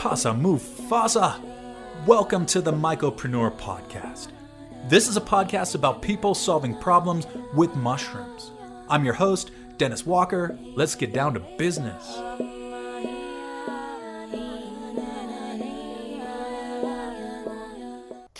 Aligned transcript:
Pasa 0.00 0.30
Mufasa. 0.30 1.38
Welcome 2.06 2.46
to 2.46 2.62
the 2.62 2.72
Mycopreneur 2.72 3.54
Podcast. 3.58 4.28
This 4.88 5.06
is 5.06 5.18
a 5.18 5.20
podcast 5.20 5.74
about 5.74 6.00
people 6.00 6.34
solving 6.34 6.74
problems 6.74 7.26
with 7.54 7.76
mushrooms. 7.76 8.50
I'm 8.88 9.04
your 9.04 9.12
host, 9.12 9.50
Dennis 9.76 10.06
Walker. 10.06 10.58
Let's 10.74 10.94
get 10.94 11.12
down 11.12 11.34
to 11.34 11.40
business. 11.58 12.16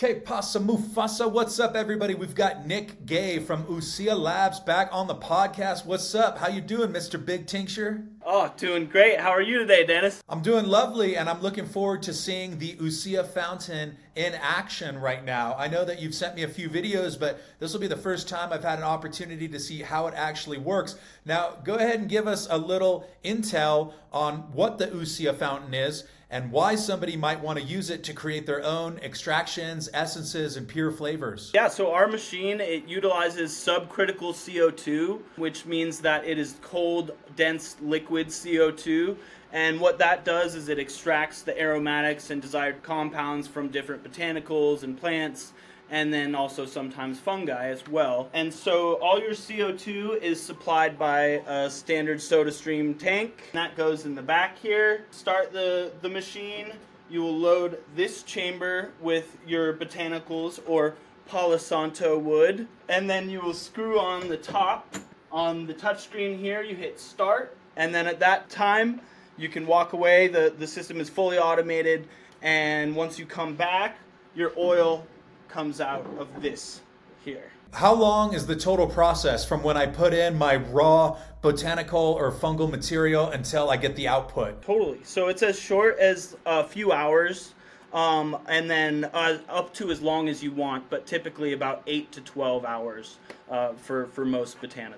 Okay, 0.03 0.19
Pasa 0.21 0.59
Mufasa, 0.59 1.31
what's 1.31 1.59
up, 1.59 1.75
everybody? 1.75 2.15
We've 2.15 2.33
got 2.33 2.65
Nick 2.65 3.05
Gay 3.05 3.37
from 3.37 3.65
Ousia 3.65 4.17
Labs 4.19 4.59
back 4.59 4.89
on 4.91 5.05
the 5.05 5.13
podcast. 5.13 5.85
What's 5.85 6.15
up? 6.15 6.39
How 6.39 6.47
you 6.47 6.59
doing, 6.61 6.91
Mr. 6.91 7.23
Big 7.23 7.45
Tincture? 7.45 8.03
Oh, 8.33 8.49
doing 8.55 8.85
great. 8.85 9.19
How 9.19 9.31
are 9.31 9.41
you 9.41 9.59
today, 9.59 9.85
Dennis? 9.85 10.23
I'm 10.29 10.41
doing 10.41 10.65
lovely, 10.65 11.17
and 11.17 11.27
I'm 11.27 11.41
looking 11.41 11.65
forward 11.65 12.01
to 12.03 12.13
seeing 12.13 12.57
the 12.57 12.75
Ousia 12.75 13.27
fountain 13.27 13.97
in 14.15 14.35
action 14.35 14.97
right 15.01 15.25
now. 15.25 15.53
I 15.57 15.67
know 15.67 15.83
that 15.83 16.01
you've 16.01 16.15
sent 16.15 16.35
me 16.35 16.43
a 16.43 16.47
few 16.47 16.69
videos, 16.69 17.19
but 17.19 17.41
this 17.59 17.73
will 17.73 17.81
be 17.81 17.87
the 17.87 17.97
first 17.97 18.29
time 18.29 18.53
I've 18.53 18.63
had 18.63 18.79
an 18.79 18.85
opportunity 18.85 19.49
to 19.49 19.59
see 19.59 19.81
how 19.81 20.07
it 20.07 20.13
actually 20.15 20.59
works. 20.59 20.95
Now, 21.25 21.57
go 21.65 21.75
ahead 21.75 21.99
and 21.99 22.07
give 22.07 22.25
us 22.25 22.47
a 22.49 22.57
little 22.57 23.05
intel 23.25 23.91
on 24.13 24.49
what 24.53 24.77
the 24.77 24.87
Ousia 24.87 25.35
fountain 25.35 25.73
is 25.73 26.05
and 26.31 26.49
why 26.49 26.75
somebody 26.75 27.17
might 27.17 27.39
want 27.41 27.59
to 27.59 27.63
use 27.63 27.89
it 27.89 28.03
to 28.05 28.13
create 28.13 28.45
their 28.45 28.63
own 28.63 28.97
extractions, 28.99 29.89
essences, 29.93 30.55
and 30.55 30.65
pure 30.67 30.89
flavors. 30.89 31.51
Yeah, 31.53 31.67
so 31.67 31.91
our 31.91 32.07
machine 32.07 32.61
it 32.61 32.87
utilizes 32.87 33.51
subcritical 33.51 34.33
CO2, 34.33 35.19
which 35.35 35.65
means 35.65 35.99
that 35.99 36.25
it 36.25 36.39
is 36.39 36.55
cold, 36.61 37.11
dense 37.35 37.75
liquid 37.81 38.27
CO2. 38.27 39.17
And 39.51 39.81
what 39.81 39.99
that 39.99 40.23
does 40.23 40.55
is 40.55 40.69
it 40.69 40.79
extracts 40.79 41.41
the 41.41 41.59
aromatics 41.59 42.29
and 42.29 42.41
desired 42.41 42.81
compounds 42.81 43.49
from 43.49 43.67
different 43.67 44.01
botanicals 44.01 44.83
and 44.83 44.97
plants 44.97 45.51
and 45.91 46.13
then 46.13 46.33
also 46.33 46.65
sometimes 46.65 47.19
fungi 47.19 47.67
as 47.67 47.85
well. 47.87 48.29
And 48.33 48.51
so 48.51 48.93
all 48.93 49.19
your 49.19 49.33
CO2 49.33 50.21
is 50.21 50.41
supplied 50.41 50.97
by 50.97 51.43
a 51.45 51.69
standard 51.69 52.19
SodaStream 52.19 52.97
tank. 52.97 53.49
That 53.51 53.75
goes 53.75 54.05
in 54.05 54.15
the 54.15 54.21
back 54.21 54.57
here. 54.57 55.05
Start 55.11 55.51
the, 55.51 55.91
the 56.01 56.07
machine. 56.07 56.67
You 57.09 57.21
will 57.21 57.37
load 57.37 57.79
this 57.93 58.23
chamber 58.23 58.91
with 59.01 59.37
your 59.45 59.73
botanicals 59.73 60.61
or 60.65 60.95
Palo 61.27 61.57
Santo 61.57 62.17
wood. 62.17 62.69
And 62.87 63.09
then 63.09 63.29
you 63.29 63.41
will 63.41 63.53
screw 63.53 63.99
on 63.99 64.29
the 64.29 64.37
top. 64.37 64.95
On 65.29 65.67
the 65.67 65.73
touchscreen 65.73 66.39
here, 66.39 66.61
you 66.61 66.75
hit 66.75 67.01
start. 67.01 67.55
And 67.75 67.93
then 67.93 68.07
at 68.07 68.19
that 68.19 68.49
time, 68.49 69.01
you 69.37 69.49
can 69.49 69.67
walk 69.67 69.91
away. 69.91 70.29
The, 70.29 70.53
the 70.57 70.67
system 70.67 71.01
is 71.01 71.09
fully 71.09 71.37
automated. 71.37 72.07
And 72.41 72.95
once 72.95 73.19
you 73.19 73.25
come 73.25 73.55
back, 73.55 73.97
your 74.35 74.53
oil 74.57 75.05
comes 75.51 75.81
out 75.81 76.05
of 76.17 76.41
this 76.41 76.81
here. 77.23 77.51
How 77.73 77.93
long 77.93 78.33
is 78.33 78.45
the 78.45 78.55
total 78.55 78.87
process 78.87 79.45
from 79.45 79.63
when 79.63 79.77
I 79.77 79.85
put 79.85 80.13
in 80.13 80.37
my 80.37 80.57
raw 80.57 81.17
botanical 81.41 81.99
or 81.99 82.31
fungal 82.31 82.69
material 82.69 83.29
until 83.29 83.69
I 83.69 83.77
get 83.77 83.95
the 83.95 84.07
output? 84.07 84.61
Totally. 84.61 84.99
So 85.03 85.27
it's 85.27 85.43
as 85.43 85.57
short 85.57 85.97
as 85.99 86.35
a 86.45 86.63
few 86.63 86.91
hours, 86.91 87.53
um, 87.93 88.37
and 88.47 88.69
then 88.69 89.05
uh, 89.13 89.39
up 89.47 89.73
to 89.75 89.89
as 89.89 90.01
long 90.01 90.27
as 90.27 90.43
you 90.43 90.51
want, 90.51 90.89
but 90.89 91.05
typically 91.05 91.53
about 91.53 91.81
eight 91.87 92.11
to 92.13 92.21
twelve 92.21 92.65
hours 92.65 93.17
uh, 93.49 93.73
for 93.73 94.07
for 94.07 94.25
most 94.25 94.61
botanicals. 94.61 94.97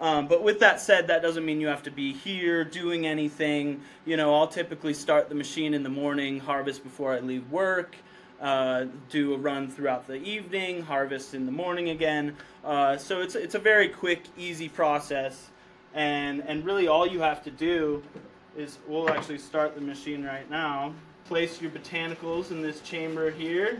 Um, 0.00 0.26
but 0.26 0.42
with 0.42 0.58
that 0.60 0.80
said, 0.80 1.06
that 1.08 1.22
doesn't 1.22 1.44
mean 1.44 1.60
you 1.60 1.68
have 1.68 1.82
to 1.84 1.90
be 1.90 2.12
here 2.12 2.64
doing 2.64 3.06
anything. 3.06 3.82
You 4.04 4.16
know, 4.16 4.34
I'll 4.34 4.48
typically 4.48 4.94
start 4.94 5.28
the 5.28 5.34
machine 5.34 5.74
in 5.74 5.82
the 5.82 5.90
morning, 5.90 6.40
harvest 6.40 6.82
before 6.82 7.12
I 7.12 7.20
leave 7.20 7.48
work 7.50 7.94
uh, 8.42 8.86
do 9.08 9.32
a 9.34 9.38
run 9.38 9.70
throughout 9.70 10.06
the 10.06 10.16
evening, 10.22 10.82
harvest 10.82 11.32
in 11.32 11.46
the 11.46 11.52
morning 11.52 11.90
again. 11.90 12.36
Uh, 12.64 12.98
so 12.98 13.22
it's 13.22 13.34
it's 13.34 13.54
a 13.54 13.58
very 13.58 13.88
quick, 13.88 14.24
easy 14.36 14.68
process, 14.68 15.50
and 15.94 16.42
and 16.46 16.64
really 16.64 16.88
all 16.88 17.06
you 17.06 17.20
have 17.20 17.42
to 17.44 17.50
do 17.50 18.02
is 18.56 18.78
we'll 18.86 19.08
actually 19.08 19.38
start 19.38 19.74
the 19.74 19.80
machine 19.80 20.24
right 20.24 20.50
now. 20.50 20.92
Place 21.24 21.62
your 21.62 21.70
botanicals 21.70 22.50
in 22.50 22.60
this 22.60 22.80
chamber 22.80 23.30
here. 23.30 23.78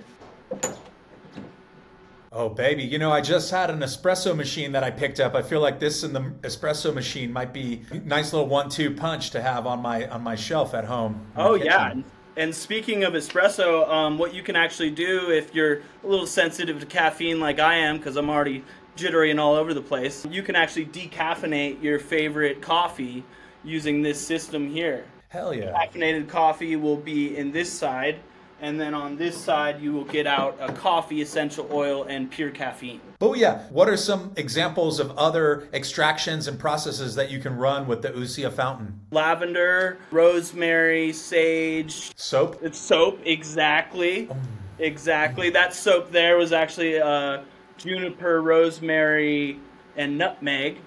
Oh, 2.34 2.48
baby. 2.48 2.82
You 2.82 2.98
know, 2.98 3.12
I 3.12 3.20
just 3.20 3.50
had 3.50 3.68
an 3.68 3.80
espresso 3.80 4.34
machine 4.34 4.72
that 4.72 4.82
I 4.82 4.90
picked 4.90 5.20
up. 5.20 5.34
I 5.34 5.42
feel 5.42 5.60
like 5.60 5.78
this 5.78 6.02
and 6.02 6.16
the 6.16 6.20
espresso 6.40 6.94
machine 6.94 7.30
might 7.30 7.52
be 7.52 7.82
a 7.90 7.98
nice 7.98 8.32
little 8.32 8.48
one-two 8.48 8.92
punch 8.94 9.30
to 9.32 9.42
have 9.42 9.66
on 9.66 9.82
my 9.82 10.08
on 10.08 10.22
my 10.22 10.34
shelf 10.34 10.72
at 10.72 10.84
home. 10.84 11.26
Oh 11.36 11.56
yeah. 11.56 11.92
And 12.36 12.54
speaking 12.54 13.04
of 13.04 13.12
espresso, 13.12 13.86
um, 13.88 14.16
what 14.16 14.32
you 14.32 14.42
can 14.42 14.56
actually 14.56 14.90
do 14.90 15.30
if 15.30 15.54
you're 15.54 15.82
a 16.02 16.06
little 16.06 16.26
sensitive 16.26 16.80
to 16.80 16.86
caffeine 16.86 17.40
like 17.40 17.58
I 17.58 17.74
am, 17.74 17.98
because 17.98 18.16
I'm 18.16 18.30
already 18.30 18.64
jittery 18.96 19.30
and 19.30 19.38
all 19.38 19.54
over 19.54 19.74
the 19.74 19.82
place, 19.82 20.24
you 20.26 20.42
can 20.42 20.56
actually 20.56 20.86
decaffeinate 20.86 21.82
your 21.82 21.98
favorite 21.98 22.62
coffee 22.62 23.22
using 23.64 24.02
this 24.02 24.24
system 24.24 24.70
here. 24.70 25.04
Hell 25.28 25.54
yeah. 25.54 25.72
Caffeinated 25.72 26.28
coffee 26.28 26.76
will 26.76 26.96
be 26.96 27.36
in 27.36 27.52
this 27.52 27.72
side, 27.72 28.16
and 28.62 28.80
then 28.80 28.94
on 28.94 29.16
this 29.16 29.36
side 29.36 29.82
you 29.82 29.92
will 29.92 30.04
get 30.04 30.26
out 30.26 30.56
a 30.60 30.72
coffee 30.72 31.20
essential 31.20 31.68
oil 31.72 32.04
and 32.04 32.30
pure 32.30 32.50
caffeine. 32.50 33.00
Oh 33.20 33.34
yeah, 33.34 33.64
what 33.68 33.88
are 33.88 33.96
some 33.96 34.32
examples 34.36 35.00
of 35.00 35.10
other 35.18 35.68
extractions 35.72 36.46
and 36.48 36.58
processes 36.58 37.16
that 37.16 37.30
you 37.30 37.40
can 37.40 37.56
run 37.56 37.86
with 37.86 38.02
the 38.02 38.10
Ousia 38.10 38.52
fountain? 38.52 39.00
Lavender, 39.10 39.98
rosemary, 40.10 41.12
sage, 41.12 42.16
soap. 42.16 42.60
It's 42.62 42.78
soap, 42.78 43.20
exactly, 43.24 44.28
mm. 44.28 44.36
exactly. 44.78 45.50
That 45.50 45.74
soap 45.74 46.12
there 46.12 46.38
was 46.38 46.52
actually 46.52 47.00
uh, 47.00 47.42
juniper, 47.78 48.40
rosemary, 48.40 49.58
and 49.96 50.16
nutmeg. 50.16 50.78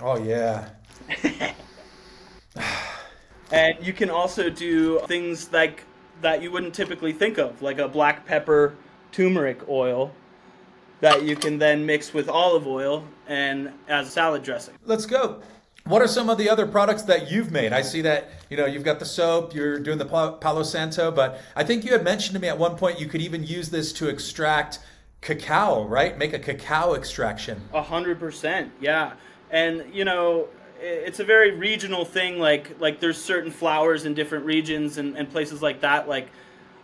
Oh 0.00 0.18
yeah. 0.18 0.70
and 3.52 3.76
you 3.80 3.92
can 3.92 4.10
also 4.10 4.50
do 4.50 5.00
things 5.06 5.52
like 5.52 5.84
that 6.20 6.42
you 6.42 6.50
wouldn't 6.50 6.74
typically 6.74 7.12
think 7.12 7.38
of, 7.38 7.60
like 7.62 7.78
a 7.78 7.88
black 7.88 8.26
pepper 8.26 8.74
turmeric 9.12 9.68
oil 9.68 10.12
that 11.00 11.22
you 11.22 11.36
can 11.36 11.58
then 11.58 11.84
mix 11.84 12.14
with 12.14 12.28
olive 12.28 12.66
oil 12.66 13.04
and 13.26 13.72
as 13.88 14.08
a 14.08 14.10
salad 14.10 14.42
dressing. 14.42 14.74
Let's 14.84 15.06
go. 15.06 15.42
What 15.86 16.00
are 16.00 16.08
some 16.08 16.30
of 16.30 16.38
the 16.38 16.48
other 16.48 16.66
products 16.66 17.02
that 17.02 17.30
you've 17.30 17.52
made? 17.52 17.74
I 17.74 17.82
see 17.82 18.00
that 18.02 18.30
you 18.48 18.56
know 18.56 18.64
you've 18.64 18.84
got 18.84 19.00
the 19.00 19.04
soap, 19.04 19.54
you're 19.54 19.78
doing 19.78 19.98
the 19.98 20.06
Palo 20.06 20.62
Santo, 20.62 21.10
but 21.10 21.42
I 21.54 21.62
think 21.62 21.84
you 21.84 21.92
had 21.92 22.02
mentioned 22.02 22.34
to 22.34 22.40
me 22.40 22.48
at 22.48 22.58
one 22.58 22.76
point 22.76 22.98
you 22.98 23.06
could 23.06 23.20
even 23.20 23.44
use 23.44 23.68
this 23.68 23.92
to 23.94 24.08
extract 24.08 24.78
cacao, 25.20 25.84
right? 25.84 26.16
Make 26.16 26.32
a 26.32 26.38
cacao 26.38 26.94
extraction. 26.94 27.60
A 27.74 27.82
hundred 27.82 28.18
percent, 28.18 28.72
yeah. 28.80 29.12
And 29.50 29.84
you 29.92 30.06
know, 30.06 30.48
it's 30.84 31.20
a 31.20 31.24
very 31.24 31.52
regional 31.52 32.04
thing. 32.04 32.38
Like 32.38 32.80
like 32.80 33.00
there's 33.00 33.20
certain 33.20 33.50
flowers 33.50 34.04
in 34.04 34.14
different 34.14 34.44
regions 34.44 34.98
and, 34.98 35.16
and 35.16 35.30
places 35.30 35.62
like 35.62 35.80
that. 35.80 36.08
Like 36.08 36.28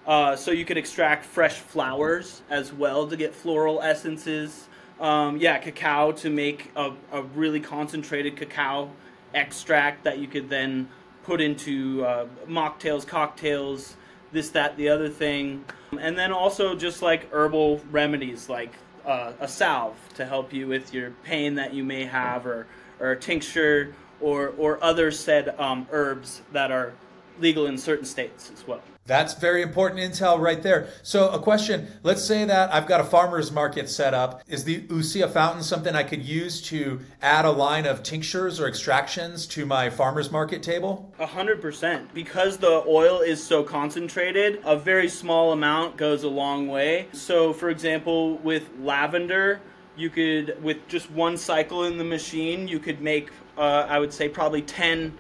uh, 0.06 0.36
so 0.36 0.50
you 0.50 0.64
could 0.64 0.78
extract 0.78 1.24
fresh 1.24 1.58
flowers 1.58 2.42
as 2.50 2.72
well 2.72 3.06
to 3.06 3.16
get 3.16 3.34
floral 3.34 3.80
essences. 3.82 4.68
Um, 4.98 5.38
yeah, 5.38 5.58
cacao 5.58 6.12
to 6.12 6.30
make 6.30 6.70
a, 6.76 6.92
a 7.12 7.22
really 7.22 7.60
concentrated 7.60 8.36
cacao 8.36 8.90
extract 9.34 10.04
that 10.04 10.18
you 10.18 10.26
could 10.26 10.48
then 10.50 10.88
put 11.22 11.40
into 11.40 12.04
uh, 12.04 12.26
mocktails, 12.46 13.06
cocktails, 13.06 13.96
this, 14.32 14.50
that, 14.50 14.76
the 14.76 14.88
other 14.88 15.08
thing. 15.08 15.64
And 15.98 16.18
then 16.18 16.32
also 16.32 16.74
just 16.74 17.02
like 17.02 17.32
herbal 17.32 17.80
remedies 17.90 18.48
like 18.48 18.74
uh, 19.06 19.32
a 19.40 19.48
salve 19.48 19.96
to 20.14 20.24
help 20.24 20.52
you 20.52 20.66
with 20.66 20.92
your 20.92 21.12
pain 21.24 21.54
that 21.54 21.72
you 21.72 21.84
may 21.84 22.04
have 22.04 22.46
or 22.46 22.66
or 23.00 23.16
tincture 23.16 23.94
or, 24.20 24.48
or 24.58 24.82
other 24.84 25.10
said 25.10 25.54
um, 25.58 25.86
herbs 25.90 26.42
that 26.52 26.70
are 26.70 26.92
legal 27.38 27.66
in 27.66 27.78
certain 27.78 28.04
states 28.04 28.50
as 28.52 28.66
well. 28.66 28.82
That's 29.06 29.34
very 29.34 29.62
important 29.62 30.00
intel 30.00 30.38
right 30.38 30.62
there. 30.62 30.88
So, 31.02 31.30
a 31.30 31.40
question 31.40 31.88
let's 32.04 32.22
say 32.22 32.44
that 32.44 32.72
I've 32.72 32.86
got 32.86 33.00
a 33.00 33.04
farmer's 33.04 33.50
market 33.50 33.88
set 33.88 34.14
up. 34.14 34.42
Is 34.46 34.62
the 34.62 34.82
Ousia 34.82 35.28
fountain 35.28 35.64
something 35.64 35.96
I 35.96 36.04
could 36.04 36.22
use 36.22 36.62
to 36.68 37.00
add 37.20 37.44
a 37.44 37.50
line 37.50 37.86
of 37.86 38.04
tinctures 38.04 38.60
or 38.60 38.68
extractions 38.68 39.46
to 39.48 39.66
my 39.66 39.90
farmer's 39.90 40.30
market 40.30 40.62
table? 40.62 41.12
A 41.18 41.26
hundred 41.26 41.60
percent. 41.60 42.14
Because 42.14 42.58
the 42.58 42.84
oil 42.86 43.20
is 43.20 43.42
so 43.42 43.64
concentrated, 43.64 44.60
a 44.64 44.76
very 44.76 45.08
small 45.08 45.50
amount 45.50 45.96
goes 45.96 46.22
a 46.22 46.28
long 46.28 46.68
way. 46.68 47.08
So, 47.12 47.52
for 47.52 47.68
example, 47.68 48.36
with 48.36 48.70
lavender, 48.78 49.60
you 49.96 50.10
could 50.10 50.62
with 50.62 50.86
just 50.88 51.10
one 51.10 51.36
cycle 51.36 51.84
in 51.84 51.98
the 51.98 52.04
machine 52.04 52.68
you 52.68 52.78
could 52.78 53.00
make 53.00 53.30
uh, 53.58 53.86
i 53.88 53.98
would 53.98 54.12
say 54.12 54.28
probably 54.28 54.62
10 54.62 55.16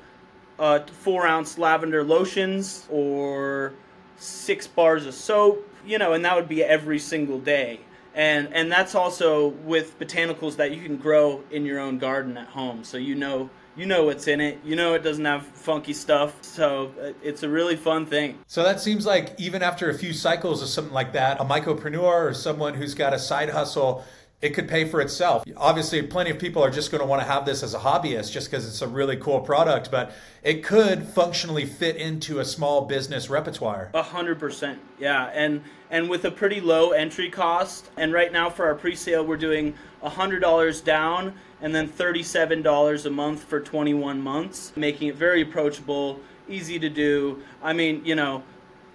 uh, 0.58 0.80
four 0.86 1.26
ounce 1.26 1.58
lavender 1.58 2.04
lotions 2.04 2.86
or 2.90 3.72
six 4.16 4.66
bars 4.66 5.06
of 5.06 5.14
soap 5.14 5.66
you 5.86 5.98
know 5.98 6.12
and 6.12 6.24
that 6.24 6.36
would 6.36 6.48
be 6.48 6.62
every 6.62 6.98
single 6.98 7.38
day 7.38 7.80
and 8.14 8.52
and 8.52 8.70
that's 8.70 8.94
also 8.94 9.48
with 9.64 9.98
botanicals 9.98 10.56
that 10.56 10.72
you 10.72 10.82
can 10.82 10.96
grow 10.96 11.42
in 11.50 11.64
your 11.64 11.78
own 11.78 11.98
garden 11.98 12.36
at 12.36 12.48
home 12.48 12.84
so 12.84 12.96
you 12.96 13.14
know 13.14 13.48
you 13.76 13.86
know 13.86 14.04
what's 14.04 14.26
in 14.26 14.40
it. 14.40 14.58
You 14.64 14.76
know 14.76 14.94
it 14.94 15.02
doesn't 15.02 15.24
have 15.24 15.46
funky 15.46 15.92
stuff. 15.92 16.42
So 16.42 16.92
uh, 17.00 17.12
it's 17.22 17.42
a 17.42 17.48
really 17.48 17.76
fun 17.76 18.06
thing. 18.06 18.38
So 18.46 18.62
that 18.62 18.80
seems 18.80 19.06
like 19.06 19.34
even 19.38 19.62
after 19.62 19.88
a 19.90 19.94
few 19.94 20.12
cycles 20.12 20.62
of 20.62 20.68
something 20.68 20.92
like 20.92 21.12
that, 21.14 21.40
a 21.40 21.44
mycopreneur 21.44 22.02
or 22.02 22.34
someone 22.34 22.74
who's 22.74 22.94
got 22.94 23.14
a 23.14 23.18
side 23.18 23.50
hustle 23.50 24.04
it 24.42 24.50
could 24.50 24.68
pay 24.68 24.86
for 24.86 25.00
itself. 25.00 25.44
Obviously, 25.56 26.00
plenty 26.02 26.30
of 26.30 26.38
people 26.38 26.62
are 26.62 26.70
just 26.70 26.90
going 26.90 27.02
to 27.02 27.06
want 27.06 27.20
to 27.20 27.28
have 27.28 27.44
this 27.44 27.62
as 27.62 27.74
a 27.74 27.78
hobbyist 27.78 28.32
just 28.32 28.50
because 28.50 28.66
it's 28.66 28.80
a 28.80 28.88
really 28.88 29.16
cool 29.16 29.40
product, 29.40 29.90
but 29.90 30.12
it 30.42 30.64
could 30.64 31.06
functionally 31.06 31.66
fit 31.66 31.96
into 31.96 32.38
a 32.38 32.44
small 32.44 32.86
business 32.86 33.28
repertoire. 33.28 33.90
A 33.92 34.02
hundred 34.02 34.38
percent, 34.38 34.80
yeah, 34.98 35.26
and 35.34 35.62
and 35.90 36.08
with 36.08 36.24
a 36.24 36.30
pretty 36.30 36.60
low 36.60 36.92
entry 36.92 37.28
cost. 37.28 37.90
And 37.98 38.12
right 38.12 38.32
now 38.32 38.48
for 38.48 38.64
our 38.64 38.74
pre-sale, 38.74 39.24
we're 39.24 39.36
doing 39.36 39.74
a 40.02 40.08
hundred 40.08 40.40
dollars 40.40 40.80
down 40.80 41.34
and 41.60 41.74
then 41.74 41.86
thirty-seven 41.86 42.62
dollars 42.62 43.04
a 43.04 43.10
month 43.10 43.44
for 43.44 43.60
twenty-one 43.60 44.22
months, 44.22 44.72
making 44.74 45.08
it 45.08 45.16
very 45.16 45.42
approachable, 45.42 46.18
easy 46.48 46.78
to 46.78 46.88
do. 46.88 47.42
I 47.62 47.74
mean, 47.74 48.02
you 48.06 48.14
know, 48.14 48.42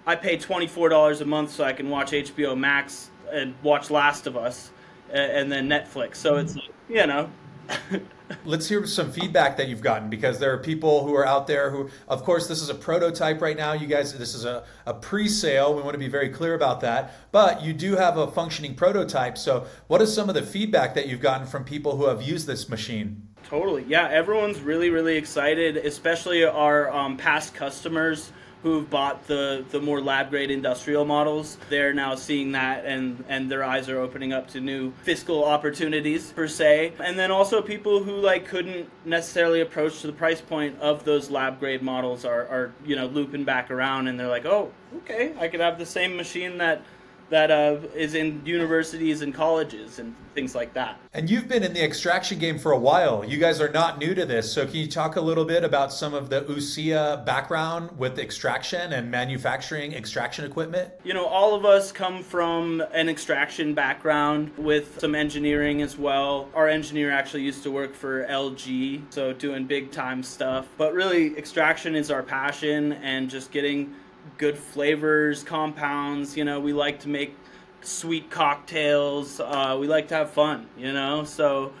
I 0.06 0.16
pay 0.16 0.38
twenty-four 0.38 0.88
dollars 0.88 1.20
a 1.20 1.24
month 1.24 1.52
so 1.52 1.62
I 1.62 1.72
can 1.72 1.88
watch 1.88 2.10
HBO 2.10 2.58
Max 2.58 3.10
and 3.32 3.54
watch 3.62 3.90
Last 3.90 4.26
of 4.26 4.36
Us 4.36 4.72
and 5.10 5.50
then 5.50 5.68
Netflix. 5.68 6.16
So 6.16 6.36
it's 6.36 6.56
you 6.88 7.06
know. 7.06 7.30
Let's 8.44 8.68
hear 8.68 8.84
some 8.86 9.12
feedback 9.12 9.56
that 9.56 9.68
you've 9.68 9.82
gotten 9.82 10.10
because 10.10 10.38
there 10.40 10.52
are 10.52 10.58
people 10.58 11.04
who 11.04 11.14
are 11.14 11.26
out 11.26 11.46
there 11.46 11.70
who, 11.70 11.90
of 12.08 12.24
course, 12.24 12.48
this 12.48 12.60
is 12.60 12.68
a 12.68 12.74
prototype 12.74 13.40
right 13.40 13.56
now. 13.56 13.72
You 13.72 13.86
guys, 13.86 14.16
this 14.16 14.34
is 14.34 14.44
a, 14.44 14.64
a 14.84 14.94
pre 14.94 15.28
sale. 15.28 15.74
We 15.74 15.82
want 15.82 15.94
to 15.94 15.98
be 15.98 16.08
very 16.08 16.28
clear 16.28 16.54
about 16.54 16.80
that. 16.80 17.14
But 17.30 17.62
you 17.62 17.72
do 17.72 17.94
have 17.96 18.18
a 18.18 18.28
functioning 18.30 18.74
prototype. 18.74 19.38
So, 19.38 19.66
what 19.86 20.02
is 20.02 20.12
some 20.12 20.28
of 20.28 20.34
the 20.34 20.42
feedback 20.42 20.94
that 20.94 21.06
you've 21.06 21.20
gotten 21.20 21.46
from 21.46 21.64
people 21.64 21.96
who 21.96 22.06
have 22.06 22.22
used 22.22 22.46
this 22.46 22.68
machine? 22.68 23.25
Totally. 23.48 23.84
Yeah, 23.86 24.08
everyone's 24.08 24.60
really, 24.60 24.90
really 24.90 25.16
excited, 25.16 25.76
especially 25.76 26.44
our 26.44 26.90
um, 26.90 27.16
past 27.16 27.54
customers 27.54 28.32
who've 28.62 28.88
bought 28.90 29.26
the 29.28 29.64
the 29.70 29.80
more 29.80 30.00
lab 30.00 30.30
grade 30.30 30.50
industrial 30.50 31.04
models 31.04 31.56
they're 31.68 31.92
now 31.92 32.16
seeing 32.16 32.50
that 32.52 32.84
and 32.84 33.22
and 33.28 33.48
their 33.48 33.62
eyes 33.62 33.88
are 33.88 34.00
opening 34.00 34.32
up 34.32 34.48
to 34.48 34.60
new 34.60 34.90
fiscal 35.04 35.44
opportunities 35.44 36.32
per 36.32 36.48
se 36.48 36.92
and 36.98 37.16
then 37.16 37.30
also 37.30 37.62
people 37.62 38.02
who 38.02 38.16
like 38.16 38.46
couldn't 38.46 38.90
necessarily 39.04 39.60
approach 39.60 40.00
to 40.00 40.08
the 40.08 40.12
price 40.12 40.40
point 40.40 40.76
of 40.80 41.04
those 41.04 41.30
lab 41.30 41.60
grade 41.60 41.80
models 41.80 42.24
are 42.24 42.48
are 42.48 42.72
you 42.84 42.96
know 42.96 43.06
looping 43.06 43.44
back 43.44 43.70
around 43.70 44.08
and 44.08 44.18
they're 44.18 44.26
like 44.26 44.46
oh 44.46 44.72
okay 44.96 45.32
i 45.38 45.46
could 45.46 45.60
have 45.60 45.78
the 45.78 45.86
same 45.86 46.16
machine 46.16 46.58
that 46.58 46.82
that 47.30 47.50
uh, 47.50 47.78
is 47.94 48.14
in 48.14 48.44
universities 48.44 49.22
and 49.22 49.34
colleges 49.34 49.98
and 49.98 50.14
things 50.34 50.54
like 50.54 50.74
that. 50.74 51.00
And 51.12 51.28
you've 51.30 51.48
been 51.48 51.62
in 51.62 51.72
the 51.72 51.82
extraction 51.82 52.38
game 52.38 52.58
for 52.58 52.72
a 52.72 52.78
while. 52.78 53.24
You 53.24 53.38
guys 53.38 53.60
are 53.60 53.70
not 53.70 53.98
new 53.98 54.14
to 54.14 54.26
this. 54.26 54.52
So, 54.52 54.66
can 54.66 54.76
you 54.76 54.86
talk 54.86 55.16
a 55.16 55.20
little 55.20 55.44
bit 55.44 55.64
about 55.64 55.92
some 55.92 56.14
of 56.14 56.28
the 56.30 56.42
Ousia 56.42 57.24
background 57.24 57.98
with 57.98 58.18
extraction 58.18 58.92
and 58.92 59.10
manufacturing 59.10 59.94
extraction 59.94 60.44
equipment? 60.44 60.92
You 61.04 61.14
know, 61.14 61.26
all 61.26 61.54
of 61.54 61.64
us 61.64 61.90
come 61.90 62.22
from 62.22 62.82
an 62.92 63.08
extraction 63.08 63.74
background 63.74 64.52
with 64.56 65.00
some 65.00 65.14
engineering 65.14 65.82
as 65.82 65.96
well. 65.96 66.48
Our 66.54 66.68
engineer 66.68 67.10
actually 67.10 67.42
used 67.42 67.62
to 67.64 67.70
work 67.70 67.94
for 67.94 68.26
LG, 68.26 69.02
so 69.10 69.32
doing 69.32 69.66
big 69.66 69.90
time 69.90 70.22
stuff. 70.22 70.68
But 70.76 70.92
really, 70.92 71.36
extraction 71.36 71.96
is 71.96 72.10
our 72.10 72.22
passion 72.22 72.92
and 72.92 73.30
just 73.30 73.50
getting 73.50 73.94
good 74.38 74.58
flavors, 74.58 75.42
compounds. 75.42 76.36
You 76.36 76.44
know, 76.44 76.60
we 76.60 76.72
like 76.72 77.00
to 77.00 77.08
make 77.08 77.36
sweet 77.82 78.30
cocktails. 78.30 79.40
Uh, 79.40 79.76
we 79.78 79.86
like 79.86 80.08
to 80.08 80.14
have 80.14 80.30
fun, 80.30 80.68
you 80.76 80.92
know, 80.92 81.24
so 81.24 81.72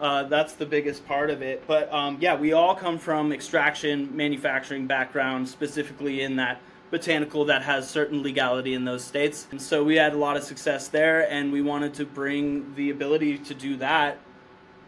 uh, 0.00 0.24
that's 0.24 0.54
the 0.54 0.66
biggest 0.66 1.06
part 1.06 1.30
of 1.30 1.42
it. 1.42 1.66
But 1.66 1.92
um, 1.92 2.18
yeah, 2.20 2.34
we 2.34 2.52
all 2.52 2.74
come 2.74 2.98
from 2.98 3.32
extraction 3.32 4.14
manufacturing 4.16 4.86
background, 4.86 5.48
specifically 5.48 6.22
in 6.22 6.36
that 6.36 6.60
botanical 6.90 7.44
that 7.44 7.62
has 7.62 7.88
certain 7.88 8.22
legality 8.22 8.74
in 8.74 8.84
those 8.84 9.04
states. 9.04 9.46
And 9.50 9.60
so 9.60 9.84
we 9.84 9.96
had 9.96 10.12
a 10.12 10.18
lot 10.18 10.36
of 10.36 10.42
success 10.42 10.88
there, 10.88 11.30
and 11.30 11.52
we 11.52 11.62
wanted 11.62 11.94
to 11.94 12.06
bring 12.06 12.74
the 12.74 12.90
ability 12.90 13.38
to 13.38 13.54
do 13.54 13.76
that 13.76 14.18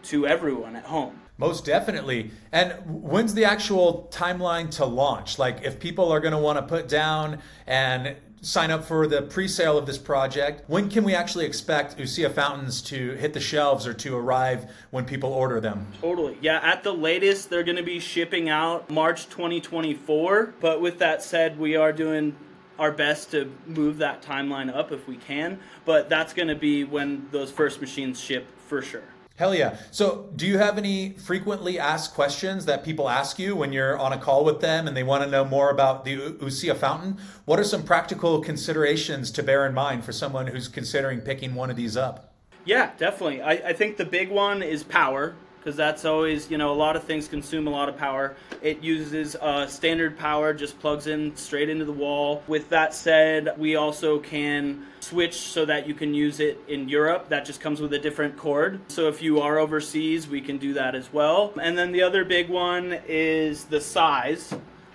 to 0.05 0.27
everyone 0.27 0.75
at 0.75 0.85
home. 0.85 1.21
Most 1.43 1.65
definitely. 1.65 2.31
And 2.53 2.73
when's 2.87 3.35
the 3.35 3.45
actual 3.45 4.09
timeline 4.13 4.71
to 4.77 4.85
launch? 4.85 5.41
Like, 5.41 5.65
if 5.65 5.81
people 5.81 6.13
are 6.13 6.21
going 6.21 6.35
to 6.35 6.39
want 6.39 6.57
to 6.57 6.63
put 6.63 6.87
down 6.87 7.41
and 7.67 8.15
sign 8.43 8.71
up 8.71 8.85
for 8.85 9.09
the 9.09 9.23
pre-sale 9.23 9.77
of 9.77 9.85
this 9.85 9.99
project, 9.99 10.63
when 10.69 10.89
can 10.89 11.03
we 11.03 11.17
actually 11.17 11.45
expect 11.45 11.99
Ousia 11.99 12.33
fountains 12.33 12.81
to 12.83 13.15
hit 13.15 13.33
the 13.33 13.41
shelves 13.41 13.89
or 13.89 13.95
to 13.95 14.17
arrive 14.17 14.71
when 14.93 15.05
people 15.05 15.33
order 15.33 15.61
them? 15.61 15.85
Totally. 16.01 16.39
Yeah, 16.41 16.61
at 16.63 16.85
the 16.85 16.93
latest, 16.93 17.51
they're 17.51 17.65
going 17.65 17.77
to 17.77 17.83
be 17.83 17.99
shipping 17.99 18.49
out 18.49 18.89
March 18.89 19.29
2024. 19.29 20.55
But 20.61 20.81
with 20.81 21.01
that 21.01 21.25
said, 21.25 21.59
we 21.59 21.75
are 21.75 21.93
doing 21.93 22.37
our 22.79 22.93
best 22.93 23.33
to 23.33 23.53
move 23.67 23.99
that 23.99 24.23
timeline 24.23 24.73
up 24.73 24.93
if 24.93 25.09
we 25.09 25.17
can. 25.17 25.59
But 25.85 26.09
that's 26.09 26.33
going 26.33 26.49
to 26.49 26.55
be 26.55 26.85
when 26.85 27.27
those 27.33 27.51
first 27.51 27.81
machines 27.81 28.21
ship 28.21 28.47
for 28.69 28.81
sure. 28.81 29.03
Hell 29.43 29.57
yeah. 29.57 29.77
So, 29.91 30.31
do 30.37 30.47
you 30.47 30.59
have 30.59 30.79
any 30.79 31.15
frequently 31.15 31.77
asked 31.77 32.15
questions 32.15 32.65
that 32.67 32.85
people 32.85 33.09
ask 33.09 33.41
you 33.41 33.57
when 33.57 33.73
you're 33.73 33.99
on 33.99 34.13
a 34.13 34.17
call 34.17 34.45
with 34.45 34.61
them 34.61 34.87
and 34.87 34.97
they 34.97 35.03
want 35.03 35.25
to 35.25 35.29
know 35.29 35.45
more 35.45 35.71
about 35.71 36.05
the 36.05 36.17
Ousia 36.17 36.77
fountain? 36.77 37.19
What 37.45 37.59
are 37.59 37.65
some 37.65 37.83
practical 37.83 38.41
considerations 38.41 39.33
to 39.33 39.43
bear 39.43 39.67
in 39.67 39.75
mind 39.75 40.05
for 40.05 40.13
someone 40.13 40.47
who's 40.47 40.69
considering 40.69 41.23
picking 41.23 41.57
one 41.57 41.71
of 41.71 41.77
these 41.77 41.97
up? 41.97 42.33
Yeah, 42.65 42.93
definitely. 42.99 43.43
I, 43.43 43.51
I 43.51 43.73
think 43.73 43.97
the 43.97 44.05
big 44.05 44.31
one 44.31 44.63
is 44.63 44.85
power 44.85 45.35
because 45.63 45.77
that's 45.77 46.05
always 46.05 46.51
you 46.51 46.59
know 46.59 46.73
a 46.73 46.75
lot 46.75 46.97
of 46.97 47.05
things 47.05 47.29
consume 47.29 47.67
a 47.67 47.71
lot 47.71 47.89
of 47.89 47.97
power. 47.97 48.35
It 48.61 48.83
uses 48.83 49.37
uh, 49.37 49.67
standard 49.67 50.19
power 50.19 50.53
just 50.53 50.79
plugs 50.81 51.07
in 51.07 51.37
straight 51.37 51.69
into 51.69 51.85
the 51.85 51.93
wall. 51.93 52.43
With 52.49 52.69
that 52.71 52.95
said 52.95 53.55
we 53.57 53.77
also 53.77 54.19
can 54.19 54.87
switch 55.01 55.35
so 55.35 55.65
that 55.65 55.87
you 55.87 55.95
can 55.95 56.15
use 56.15 56.41
it 56.41 56.59
in 56.69 56.89
europe. 56.89 57.29
That 57.29 57.45
just 57.45 57.61
comes 57.61 57.81
with 57.81 57.93
a 57.93 57.99
different 57.99 58.37
cord. 58.37 58.81
So 58.89 59.09
if 59.09 59.23
you 59.23 59.41
are 59.41 59.59
overseas 59.59 60.27
we 60.29 60.41
can 60.41 60.59
do 60.59 60.75
that 60.75 60.95
as 60.95 61.13
well. 61.13 61.53
And 61.61 61.79
then 61.79 61.93
the 61.93 62.03
other 62.03 62.25
big 62.25 62.49
one 62.49 62.99
is 63.07 63.65
the 63.65 63.81
size. 63.81 64.53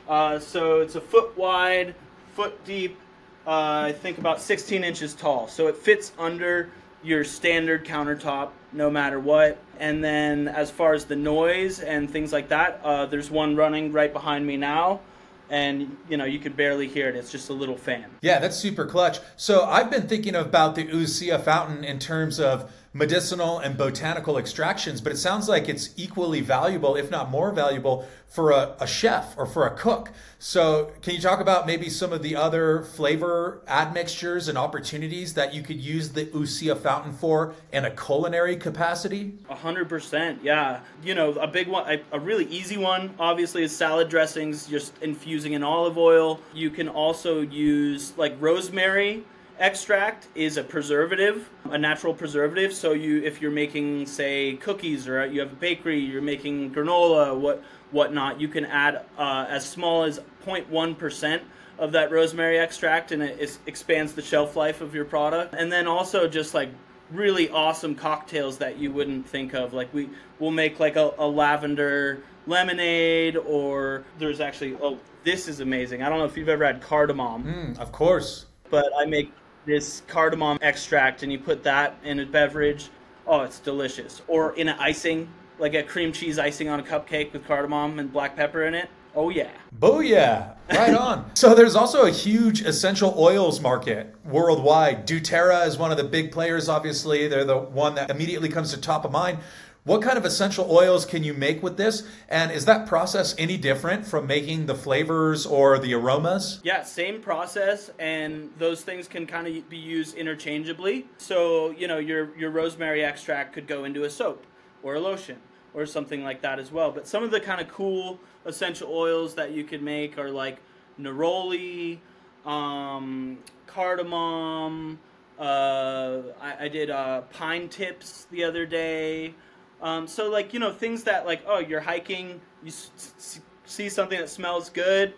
Uh, 0.07 0.39
so 0.39 0.81
it's 0.81 0.95
a 0.95 1.01
foot 1.01 1.37
wide 1.37 1.95
foot 2.33 2.63
deep 2.65 2.97
uh, 3.45 3.85
i 3.85 3.91
think 3.93 4.17
about 4.17 4.41
16 4.41 4.83
inches 4.83 5.13
tall. 5.13 5.47
So 5.47 5.67
it 5.67 5.77
fits 5.77 6.11
under 6.19 6.69
your 7.03 7.23
standard 7.23 7.85
countertop 7.85 8.51
no 8.71 8.89
matter 8.89 9.19
what. 9.19 9.57
And 9.79 10.03
then 10.03 10.47
as 10.47 10.71
far 10.71 10.93
as 10.93 11.05
the 11.05 11.15
noise 11.15 11.79
and 11.79 12.09
things 12.09 12.33
like 12.33 12.49
that, 12.49 12.81
uh, 12.83 13.05
there's 13.05 13.29
one 13.29 13.55
running 13.55 13.91
right 13.91 14.11
behind 14.11 14.45
me 14.45 14.57
now. 14.57 15.01
And 15.49 15.95
you 16.09 16.17
know 16.17 16.25
you 16.25 16.39
could 16.39 16.57
barely 16.57 16.89
hear 16.89 17.07
it. 17.07 17.15
It's 17.15 17.31
just 17.31 17.49
a 17.49 17.53
little 17.53 17.77
fan. 17.77 18.05
Yeah, 18.21 18.39
that's 18.39 18.57
super 18.57 18.85
clutch. 18.85 19.19
So 19.37 19.63
I've 19.63 19.89
been 19.89 20.05
thinking 20.05 20.35
about 20.35 20.75
the 20.75 20.85
Ousia 20.87 21.41
fountain 21.41 21.85
in 21.85 21.99
terms 21.99 22.37
of 22.37 22.69
medicinal 22.97 23.59
and 23.59 23.77
botanical 23.77 24.39
extractions, 24.39 25.01
but 25.01 25.11
it 25.11 25.17
sounds 25.17 25.47
like 25.47 25.69
it's 25.69 25.91
equally 25.97 26.41
valuable, 26.41 26.95
if 26.95 27.11
not 27.11 27.29
more 27.29 27.51
valuable, 27.51 28.07
for 28.27 28.51
a, 28.51 28.75
a, 28.79 28.87
chef 28.87 29.37
or 29.37 29.45
for 29.45 29.67
a 29.67 29.77
cook. 29.77 30.11
So, 30.39 30.91
can 31.01 31.13
you 31.13 31.21
talk 31.21 31.39
about 31.39 31.67
maybe 31.67 31.89
some 31.89 32.11
of 32.11 32.23
the 32.23 32.35
other 32.35 32.81
flavor 32.81 33.61
admixtures 33.67 34.47
and 34.47 34.57
opportunities 34.57 35.35
that 35.35 35.53
you 35.53 35.61
could 35.61 35.79
use 35.79 36.09
the 36.09 36.25
Ousia 36.25 36.75
fountain 36.77 37.13
for 37.13 37.53
in 37.71 37.85
a 37.85 37.91
culinary 37.91 38.57
capacity? 38.57 39.35
A 39.49 39.55
hundred 39.55 39.87
percent, 39.87 40.39
yeah. 40.43 40.81
You 41.03 41.13
know, 41.13 41.33
a 41.33 41.47
big 41.47 41.67
one, 41.67 42.01
a 42.11 42.19
really 42.19 42.45
easy 42.45 42.77
one, 42.77 43.13
obviously, 43.19 43.63
is 43.63 43.75
salad 43.75 44.09
dressings, 44.09 44.67
just 44.67 44.91
infusing 45.01 45.53
in 45.53 45.63
olive 45.63 45.97
oil. 45.97 46.41
You 46.53 46.71
can 46.71 46.89
also 46.89 47.41
use 47.41 48.17
like 48.17 48.35
rosemary 48.39 49.23
extract 49.59 50.27
is 50.35 50.57
a 50.57 50.63
preservative, 50.63 51.49
a 51.71 51.77
natural 51.77 52.13
preservative. 52.13 52.73
So 52.73 52.93
you, 52.93 53.21
if 53.23 53.41
you're 53.41 53.51
making, 53.51 54.05
say, 54.05 54.55
cookies 54.57 55.07
or 55.07 55.25
you 55.25 55.39
have 55.39 55.51
a 55.51 55.55
bakery, 55.55 55.99
you're 55.99 56.21
making 56.21 56.73
granola, 56.73 57.37
what 57.37 57.63
whatnot, 57.91 58.39
you 58.41 58.47
can 58.47 58.65
add 58.65 59.05
uh, 59.17 59.45
as 59.49 59.67
small 59.67 60.03
as 60.03 60.19
0.1 60.45 60.97
percent 60.97 61.43
of 61.79 61.91
that 61.91 62.11
rosemary 62.11 62.57
extract, 62.57 63.11
and 63.11 63.21
it 63.21 63.39
is, 63.39 63.59
expands 63.67 64.13
the 64.13 64.21
shelf 64.21 64.55
life 64.55 64.81
of 64.81 64.95
your 64.95 65.05
product. 65.05 65.53
And 65.53 65.71
then 65.71 65.87
also 65.87 66.27
just 66.27 66.53
like 66.53 66.69
really 67.11 67.49
awesome 67.49 67.95
cocktails 67.95 68.57
that 68.57 68.77
you 68.77 68.91
wouldn't 68.91 69.27
think 69.27 69.53
of. 69.53 69.73
Like 69.73 69.93
we 69.93 70.09
will 70.39 70.51
make 70.51 70.79
like 70.79 70.95
a, 70.95 71.13
a 71.17 71.27
lavender 71.27 72.23
lemonade, 72.45 73.37
or 73.37 74.03
there's 74.19 74.39
actually 74.39 74.77
oh 74.81 74.97
this 75.23 75.47
is 75.47 75.59
amazing. 75.59 76.03
I 76.03 76.09
don't 76.09 76.19
know 76.19 76.25
if 76.25 76.37
you've 76.37 76.49
ever 76.49 76.65
had 76.65 76.81
cardamom. 76.81 77.43
Mm, 77.43 77.79
of 77.79 77.91
course. 77.91 78.45
But 78.69 78.85
I 78.97 79.05
make 79.05 79.31
this 79.67 80.01
cardamom 80.07 80.57
extract 80.61 81.21
and 81.21 81.31
you 81.31 81.37
put 81.37 81.61
that 81.63 81.99
in 82.03 82.19
a 82.21 82.25
beverage, 82.25 82.89
oh, 83.27 83.41
it's 83.41 83.59
delicious. 83.59 84.23
Or 84.27 84.55
in 84.55 84.69
an 84.69 84.79
icing, 84.79 85.29
like 85.59 85.75
a 85.75 85.83
cream 85.83 86.11
cheese 86.11 86.39
icing 86.39 86.69
on 86.69 86.79
a 86.79 86.83
cupcake 86.83 87.33
with 87.33 87.45
cardamom 87.45 87.99
and 87.99 88.11
black 88.11 88.35
pepper 88.35 88.63
in 88.63 88.73
it. 88.73 88.89
Oh 89.13 89.29
yeah. 89.29 89.49
Booyah! 89.79 90.55
Right 90.69 90.93
on. 90.99 91.31
so 91.33 91.55
there's 91.55 91.75
also 91.75 92.03
a 92.05 92.11
huge 92.11 92.61
essential 92.61 93.15
oils 93.17 93.59
market 93.59 94.15
worldwide. 94.23 95.07
doTERRA 95.07 95.67
is 95.67 95.77
one 95.77 95.91
of 95.91 95.97
the 95.97 96.03
big 96.03 96.31
players, 96.31 96.69
obviously. 96.69 97.27
They're 97.27 97.43
the 97.43 97.57
one 97.57 97.95
that 97.95 98.09
immediately 98.11 98.47
comes 98.47 98.71
to 98.73 98.79
top 98.79 99.05
of 99.05 99.11
mind. 99.11 99.39
What 99.87 100.01
kind 100.01 100.17
of 100.17 100.25
essential 100.25 100.69
oils 100.69 101.05
can 101.05 101.23
you 101.23 101.33
make 101.33 101.63
with 101.63 101.77
this? 101.77 102.05
And 102.27 102.51
is 102.51 102.65
that 102.65 102.87
process 102.87 103.33
any 103.37 103.55
different 103.55 104.05
from 104.05 104.27
making 104.27 104.65
the 104.65 104.75
flavors 104.75 105.45
or 105.45 105.79
the 105.79 105.93
aromas? 105.93 106.59
Yeah, 106.61 106.83
same 106.83 107.21
process, 107.21 107.89
and 107.97 108.49
those 108.57 108.83
things 108.83 109.07
can 109.07 109.25
kind 109.25 109.47
of 109.47 109.69
be 109.69 109.77
used 109.77 110.17
interchangeably. 110.17 111.05
So, 111.17 111.71
you 111.71 111.87
know, 111.87 111.99
your, 111.99 112.37
your 112.37 112.49
rosemary 112.49 113.01
extract 113.01 113.53
could 113.53 113.65
go 113.65 113.85
into 113.85 114.03
a 114.03 114.09
soap 114.09 114.45
or 114.83 114.95
a 114.95 114.99
lotion 114.99 115.37
or 115.73 115.85
something 115.85 116.21
like 116.21 116.41
that 116.41 116.59
as 116.59 116.69
well. 116.69 116.91
But 116.91 117.07
some 117.07 117.23
of 117.23 117.31
the 117.31 117.39
kind 117.39 117.61
of 117.61 117.69
cool 117.69 118.19
essential 118.43 118.91
oils 118.91 119.35
that 119.35 119.51
you 119.51 119.63
could 119.63 119.81
make 119.81 120.17
are 120.17 120.31
like 120.31 120.57
neroli, 120.99 121.99
um, 122.45 123.37
cardamom. 123.67 124.99
Uh, 125.39 126.23
I, 126.41 126.65
I, 126.65 126.67
did 126.67 126.89
uh, 126.89 127.21
pine 127.21 127.69
tips 127.69 128.25
the 128.31 128.43
other 128.43 128.65
day. 128.65 129.33
Um, 129.81 130.07
so 130.07 130.29
like 130.29 130.53
you 130.53 130.59
know 130.59 130.71
things 130.71 131.03
that 131.03 131.25
like 131.25 131.41
oh 131.47 131.59
you're 131.59 131.81
hiking, 131.81 132.41
you 132.63 132.69
s- 132.69 133.39
see 133.65 133.89
something 133.89 134.19
that 134.19 134.29
smells 134.29 134.69
good, 134.69 135.13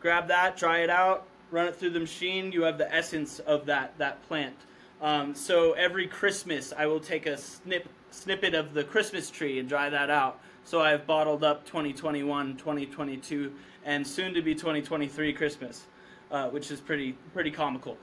grab 0.00 0.28
that, 0.28 0.56
dry 0.56 0.80
it 0.80 0.90
out, 0.90 1.26
run 1.50 1.66
it 1.66 1.76
through 1.76 1.90
the 1.90 2.00
machine. 2.00 2.50
You 2.52 2.62
have 2.62 2.78
the 2.78 2.92
essence 2.92 3.38
of 3.40 3.66
that 3.66 3.96
that 3.98 4.26
plant. 4.26 4.56
Um, 5.00 5.34
so 5.34 5.72
every 5.72 6.06
Christmas 6.06 6.72
I 6.76 6.86
will 6.86 7.00
take 7.00 7.26
a 7.26 7.36
snip 7.36 7.88
snippet 8.10 8.54
of 8.54 8.74
the 8.74 8.84
Christmas 8.84 9.30
tree 9.30 9.58
and 9.58 9.68
dry 9.68 9.88
that 9.88 10.10
out. 10.10 10.40
So 10.64 10.80
I've 10.80 11.06
bottled 11.06 11.42
up 11.42 11.64
2021, 11.66 12.56
2022, 12.56 13.52
and 13.84 14.06
soon 14.06 14.32
to 14.34 14.42
be 14.42 14.54
2023 14.54 15.32
Christmas, 15.32 15.86
uh, 16.30 16.48
which 16.50 16.70
is 16.70 16.80
pretty 16.80 17.12
pretty 17.32 17.50
comical. 17.50 17.96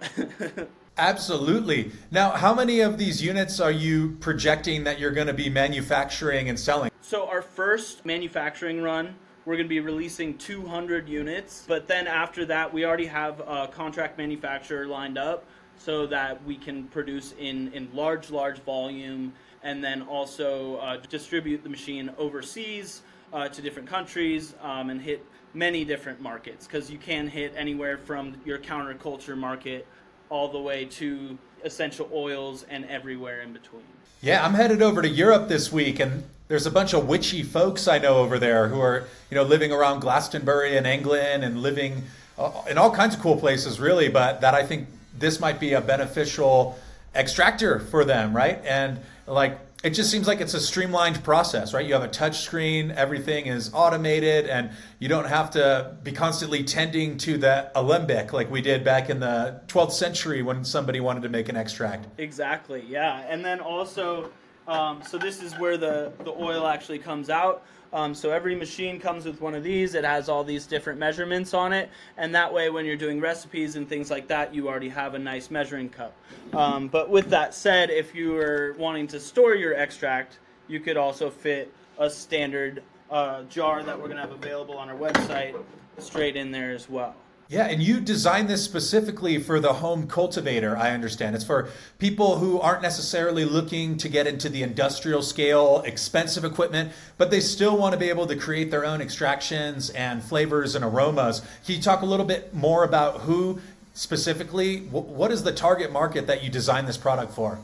Absolutely. 0.98 1.90
Now, 2.10 2.30
how 2.30 2.54
many 2.54 2.80
of 2.80 2.98
these 2.98 3.22
units 3.22 3.60
are 3.60 3.70
you 3.70 4.16
projecting 4.20 4.84
that 4.84 5.00
you're 5.00 5.10
going 5.10 5.26
to 5.26 5.32
be 5.32 5.48
manufacturing 5.48 6.48
and 6.50 6.58
selling? 6.58 6.90
So 7.00 7.26
our 7.26 7.40
first 7.40 8.04
manufacturing 8.04 8.82
run, 8.82 9.14
we're 9.46 9.56
going 9.56 9.66
to 9.66 9.70
be 9.70 9.80
releasing 9.80 10.36
200 10.36 11.08
units, 11.08 11.64
but 11.66 11.88
then 11.88 12.06
after 12.06 12.44
that, 12.46 12.72
we 12.72 12.84
already 12.84 13.06
have 13.06 13.40
a 13.40 13.68
contract 13.72 14.18
manufacturer 14.18 14.86
lined 14.86 15.16
up 15.16 15.44
so 15.78 16.06
that 16.06 16.44
we 16.44 16.56
can 16.56 16.84
produce 16.88 17.34
in, 17.38 17.72
in 17.72 17.88
large, 17.94 18.30
large 18.30 18.58
volume 18.58 19.32
and 19.62 19.82
then 19.82 20.02
also 20.02 20.76
uh, 20.76 20.98
distribute 21.08 21.62
the 21.62 21.68
machine 21.68 22.10
overseas 22.18 23.02
uh, 23.32 23.48
to 23.48 23.62
different 23.62 23.88
countries 23.88 24.54
um, 24.60 24.90
and 24.90 25.00
hit 25.00 25.24
many 25.54 25.84
different 25.84 26.20
markets 26.20 26.66
because 26.66 26.90
you 26.90 26.98
can 26.98 27.26
hit 27.26 27.52
anywhere 27.56 27.98
from 27.98 28.34
your 28.44 28.58
counterculture 28.58 29.36
market 29.36 29.86
all 30.32 30.48
the 30.48 30.58
way 30.58 30.86
to 30.86 31.36
essential 31.62 32.08
oils 32.10 32.64
and 32.70 32.86
everywhere 32.86 33.42
in 33.42 33.52
between. 33.52 33.82
Yeah, 34.22 34.42
I'm 34.42 34.54
headed 34.54 34.80
over 34.80 35.02
to 35.02 35.08
Europe 35.08 35.46
this 35.46 35.70
week 35.70 36.00
and 36.00 36.24
there's 36.48 36.64
a 36.64 36.70
bunch 36.70 36.94
of 36.94 37.06
witchy 37.06 37.42
folks 37.42 37.86
I 37.86 37.98
know 37.98 38.16
over 38.16 38.38
there 38.38 38.68
who 38.68 38.80
are, 38.80 39.06
you 39.30 39.34
know, 39.34 39.42
living 39.42 39.72
around 39.72 40.00
Glastonbury 40.00 40.78
in 40.78 40.86
England 40.86 41.44
and 41.44 41.60
living 41.60 42.04
uh, 42.38 42.50
in 42.68 42.78
all 42.78 42.90
kinds 42.90 43.14
of 43.14 43.20
cool 43.20 43.36
places 43.36 43.78
really, 43.78 44.08
but 44.08 44.40
that 44.40 44.54
I 44.54 44.64
think 44.64 44.88
this 45.18 45.38
might 45.38 45.60
be 45.60 45.74
a 45.74 45.82
beneficial 45.82 46.78
extractor 47.14 47.78
for 47.78 48.02
them, 48.02 48.34
right? 48.34 48.58
And 48.64 49.00
like 49.26 49.58
it 49.82 49.90
just 49.90 50.10
seems 50.10 50.28
like 50.28 50.40
it's 50.40 50.54
a 50.54 50.60
streamlined 50.60 51.24
process, 51.24 51.74
right? 51.74 51.84
You 51.84 51.94
have 51.94 52.04
a 52.04 52.08
touch 52.08 52.40
screen, 52.40 52.92
everything 52.92 53.46
is 53.46 53.72
automated, 53.74 54.46
and 54.46 54.70
you 55.00 55.08
don't 55.08 55.26
have 55.26 55.50
to 55.52 55.96
be 56.04 56.12
constantly 56.12 56.62
tending 56.62 57.16
to 57.18 57.36
the 57.36 57.70
alembic 57.74 58.32
like 58.32 58.48
we 58.48 58.62
did 58.62 58.84
back 58.84 59.10
in 59.10 59.18
the 59.18 59.60
12th 59.66 59.92
century 59.92 60.42
when 60.42 60.64
somebody 60.64 61.00
wanted 61.00 61.22
to 61.24 61.28
make 61.28 61.48
an 61.48 61.56
extract. 61.56 62.06
Exactly, 62.18 62.84
yeah. 62.88 63.26
And 63.28 63.44
then 63.44 63.58
also, 63.58 64.30
um, 64.68 65.02
so 65.02 65.18
this 65.18 65.42
is 65.42 65.52
where 65.58 65.76
the, 65.76 66.12
the 66.24 66.32
oil 66.32 66.68
actually 66.68 67.00
comes 67.00 67.28
out. 67.28 67.64
Um, 67.92 68.14
so 68.14 68.30
every 68.30 68.54
machine 68.54 68.98
comes 68.98 69.24
with 69.26 69.40
one 69.40 69.54
of 69.54 69.62
these. 69.62 69.94
It 69.94 70.04
has 70.04 70.28
all 70.28 70.44
these 70.44 70.66
different 70.66 70.98
measurements 70.98 71.52
on 71.52 71.72
it, 71.72 71.90
and 72.16 72.34
that 72.34 72.52
way, 72.52 72.70
when 72.70 72.86
you're 72.86 72.96
doing 72.96 73.20
recipes 73.20 73.76
and 73.76 73.88
things 73.88 74.10
like 74.10 74.28
that, 74.28 74.54
you 74.54 74.68
already 74.68 74.88
have 74.88 75.14
a 75.14 75.18
nice 75.18 75.50
measuring 75.50 75.90
cup. 75.90 76.14
Um, 76.54 76.88
but 76.88 77.10
with 77.10 77.28
that 77.30 77.54
said, 77.54 77.90
if 77.90 78.14
you 78.14 78.36
are 78.38 78.74
wanting 78.78 79.06
to 79.08 79.20
store 79.20 79.54
your 79.54 79.74
extract, 79.74 80.38
you 80.68 80.80
could 80.80 80.96
also 80.96 81.28
fit 81.28 81.72
a 81.98 82.08
standard 82.08 82.82
uh, 83.10 83.42
jar 83.44 83.82
that 83.82 83.98
we're 83.98 84.06
going 84.06 84.16
to 84.16 84.22
have 84.22 84.32
available 84.32 84.78
on 84.78 84.88
our 84.88 84.96
website 84.96 85.54
straight 85.98 86.36
in 86.36 86.50
there 86.50 86.72
as 86.72 86.88
well. 86.88 87.14
Yeah, 87.52 87.66
and 87.66 87.82
you 87.82 88.00
designed 88.00 88.48
this 88.48 88.64
specifically 88.64 89.36
for 89.36 89.60
the 89.60 89.74
home 89.74 90.06
cultivator, 90.06 90.74
I 90.74 90.92
understand. 90.92 91.36
It's 91.36 91.44
for 91.44 91.68
people 91.98 92.38
who 92.38 92.58
aren't 92.58 92.80
necessarily 92.80 93.44
looking 93.44 93.98
to 93.98 94.08
get 94.08 94.26
into 94.26 94.48
the 94.48 94.62
industrial 94.62 95.20
scale, 95.20 95.82
expensive 95.84 96.46
equipment, 96.46 96.92
but 97.18 97.30
they 97.30 97.40
still 97.40 97.76
want 97.76 97.92
to 97.92 97.98
be 97.98 98.08
able 98.08 98.26
to 98.28 98.36
create 98.36 98.70
their 98.70 98.86
own 98.86 99.02
extractions 99.02 99.90
and 99.90 100.24
flavors 100.24 100.74
and 100.74 100.82
aromas. 100.82 101.40
Can 101.66 101.74
you 101.74 101.82
talk 101.82 102.00
a 102.00 102.06
little 102.06 102.24
bit 102.24 102.54
more 102.54 102.84
about 102.84 103.20
who 103.20 103.60
specifically, 103.92 104.78
what 104.86 105.30
is 105.30 105.42
the 105.42 105.52
target 105.52 105.92
market 105.92 106.26
that 106.28 106.42
you 106.42 106.48
designed 106.48 106.88
this 106.88 106.96
product 106.96 107.34
for? 107.34 107.58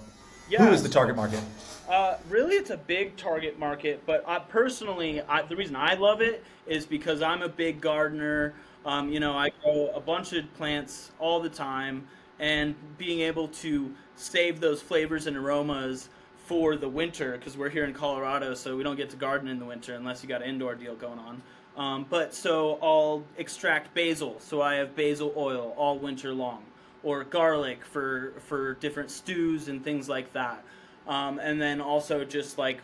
Yeah, 0.50 0.66
who 0.66 0.70
is 0.70 0.82
the 0.82 0.90
target 0.90 1.16
market? 1.16 1.40
Uh, 1.88 2.18
really, 2.28 2.56
it's 2.56 2.68
a 2.68 2.76
big 2.76 3.16
target 3.16 3.58
market, 3.58 4.02
but 4.04 4.22
I, 4.28 4.38
personally, 4.38 5.22
I, 5.22 5.40
the 5.40 5.56
reason 5.56 5.76
I 5.76 5.94
love 5.94 6.20
it 6.20 6.44
is 6.66 6.84
because 6.84 7.22
I'm 7.22 7.40
a 7.40 7.48
big 7.48 7.80
gardener. 7.80 8.52
Um, 8.88 9.12
you 9.12 9.20
know, 9.20 9.36
I 9.36 9.50
grow 9.62 9.90
a 9.94 10.00
bunch 10.00 10.32
of 10.32 10.50
plants 10.54 11.10
all 11.18 11.40
the 11.40 11.50
time, 11.50 12.08
and 12.38 12.74
being 12.96 13.20
able 13.20 13.48
to 13.48 13.94
save 14.16 14.60
those 14.60 14.80
flavors 14.80 15.26
and 15.26 15.36
aromas 15.36 16.08
for 16.46 16.74
the 16.74 16.88
winter, 16.88 17.36
because 17.36 17.54
we're 17.54 17.68
here 17.68 17.84
in 17.84 17.92
Colorado, 17.92 18.54
so 18.54 18.78
we 18.78 18.82
don't 18.82 18.96
get 18.96 19.10
to 19.10 19.16
garden 19.16 19.46
in 19.46 19.58
the 19.58 19.66
winter 19.66 19.92
unless 19.94 20.22
you 20.22 20.28
got 20.28 20.40
an 20.40 20.48
indoor 20.48 20.74
deal 20.74 20.94
going 20.94 21.18
on. 21.18 21.42
Um, 21.76 22.06
but 22.08 22.34
so 22.34 22.78
I'll 22.80 23.24
extract 23.36 23.92
basil, 23.92 24.36
so 24.40 24.62
I 24.62 24.76
have 24.76 24.96
basil 24.96 25.34
oil 25.36 25.74
all 25.76 25.98
winter 25.98 26.32
long, 26.32 26.64
or 27.02 27.24
garlic 27.24 27.84
for 27.84 28.32
for 28.46 28.72
different 28.74 29.10
stews 29.10 29.68
and 29.68 29.84
things 29.84 30.08
like 30.08 30.32
that. 30.32 30.64
Um, 31.06 31.38
and 31.40 31.60
then 31.60 31.82
also 31.82 32.24
just 32.24 32.56
like 32.56 32.80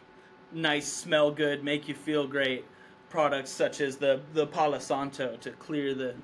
nice, 0.53 0.87
smell 0.87 1.31
good, 1.31 1.65
make 1.65 1.89
you 1.89 1.95
feel 1.95 2.27
great 2.27 2.67
products 3.15 3.51
such 3.51 3.81
as 3.81 3.97
the 3.97 4.21
the 4.33 4.45
Palo 4.45 4.81
Santo 4.81 5.37
to 5.41 5.53
clear 5.53 5.95
the 5.95 6.17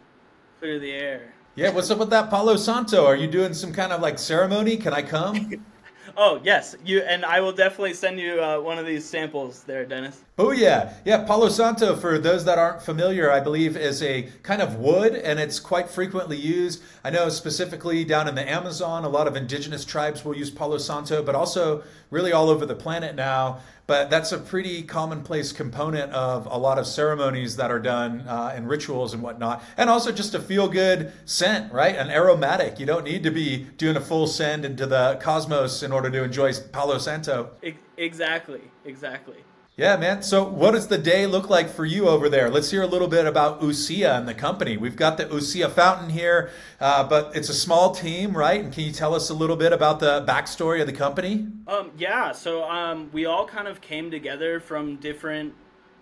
clear 0.59 0.81
the 0.81 0.91
air. 0.91 1.33
Yeah, 1.55 1.71
what's 1.71 1.89
up 1.89 1.99
with 1.99 2.11
that 2.11 2.31
Palo 2.31 2.57
Santo? 2.57 3.07
Are 3.07 3.15
you 3.15 3.29
doing 3.29 3.55
some 3.55 3.73
kind 3.73 3.93
of 3.93 4.01
like 4.01 4.19
ceremony? 4.19 4.77
Can 4.77 4.93
I 4.93 5.03
come? 5.03 5.65
oh 6.17 6.41
yes, 6.43 6.75
you 6.85 7.03
and 7.03 7.25
I 7.25 7.39
will 7.41 7.53
definitely 7.53 7.95
send 7.95 8.19
you 8.19 8.43
uh, 8.43 8.59
one 8.59 8.77
of 8.77 8.87
these 8.87 9.05
samples 9.05 9.63
there, 9.63 9.87
Dennis. 9.87 10.25
Oh 10.43 10.53
yeah, 10.53 10.95
yeah. 11.05 11.25
Palo 11.25 11.51
Santo, 11.51 11.95
for 11.95 12.19
those 12.19 12.47
that 12.47 12.57
aren't 12.57 12.81
familiar, 12.81 13.31
I 13.31 13.41
believe 13.41 13.77
is 13.77 14.03
a 14.03 14.23
kind 14.43 14.63
of 14.63 14.77
wood, 14.77 15.15
and 15.15 15.39
it's 15.39 15.61
quite 15.61 15.91
frequently 15.91 16.39
used. 16.39 16.83
I 17.05 17.11
know 17.11 17.29
specifically 17.29 18.07
down 18.07 18.27
in 18.27 18.37
the 18.37 18.51
Amazon, 18.51 19.05
a 19.05 19.09
lot 19.11 19.29
of 19.29 19.37
indigenous 19.37 19.85
tribes 19.85 20.25
will 20.25 20.35
use 20.35 20.49
Palo 20.49 20.79
Santo, 20.79 21.23
but 21.23 21.35
also 21.35 21.83
really 22.09 22.33
all 22.33 22.49
over 22.49 22.65
the 22.65 22.75
planet 22.75 23.15
now 23.15 23.61
but 23.91 24.09
that's 24.09 24.31
a 24.31 24.39
pretty 24.39 24.85
commonplace 24.85 25.51
component 25.51 26.13
of 26.13 26.47
a 26.47 26.57
lot 26.57 26.79
of 26.79 26.87
ceremonies 26.87 27.57
that 27.57 27.73
are 27.73 27.81
done 27.81 28.21
uh, 28.21 28.53
and 28.55 28.69
rituals 28.69 29.13
and 29.13 29.21
whatnot. 29.21 29.65
And 29.77 29.91
also 29.91 30.13
just 30.13 30.33
a 30.33 30.39
feel 30.39 30.69
good 30.69 31.13
scent, 31.25 31.73
right? 31.73 31.97
An 31.97 32.09
aromatic. 32.09 32.79
You 32.79 32.87
don't 32.87 33.03
need 33.03 33.25
to 33.25 33.33
be 33.33 33.67
doing 33.79 33.97
a 33.97 34.01
full 34.01 34.29
send 34.29 34.65
into 34.65 34.87
the 34.87 35.19
cosmos 35.21 35.83
in 35.83 35.91
order 35.91 36.09
to 36.09 36.23
enjoy 36.23 36.53
Palo 36.71 36.99
Santo. 36.99 37.51
Exactly, 37.97 38.63
exactly. 38.85 39.39
Yeah, 39.81 39.97
man. 39.97 40.23
So, 40.23 40.45
what 40.45 40.73
does 40.73 40.89
the 40.89 40.99
day 40.99 41.25
look 41.27 41.49
like 41.49 41.71
for 41.71 41.87
you 41.87 42.07
over 42.07 42.29
there? 42.29 42.51
Let's 42.51 42.71
hear 42.71 42.83
a 42.83 42.87
little 42.87 43.09
bit 43.09 43.25
about 43.25 43.63
Ousia 43.63 44.19
and 44.19 44.29
the 44.29 44.35
company. 44.35 44.77
We've 44.77 44.95
got 44.95 45.17
the 45.17 45.25
Ousia 45.25 45.71
fountain 45.71 46.11
here, 46.11 46.51
uh, 46.81 47.05
but 47.05 47.35
it's 47.35 47.49
a 47.49 47.55
small 47.55 47.95
team, 47.95 48.37
right? 48.37 48.63
And 48.63 48.71
can 48.75 48.85
you 48.85 48.93
tell 48.93 49.15
us 49.15 49.31
a 49.31 49.35
little 49.35 49.57
bit 49.57 49.73
about 49.73 49.99
the 49.99 50.23
backstory 50.29 50.83
of 50.83 50.87
the 50.87 50.93
company? 50.93 51.47
Um, 51.67 51.93
yeah. 51.97 52.33
So, 52.33 52.65
um, 52.65 53.09
we 53.15 53.25
all 53.25 53.47
kind 53.47 53.67
of 53.67 53.81
came 53.81 54.11
together 54.11 54.61
from 54.61 54.97
different 54.97 55.55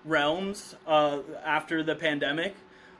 realms 0.04 0.74
uh, 0.84 1.20
after 1.44 1.84
the 1.84 1.94
pandemic. 1.94 2.56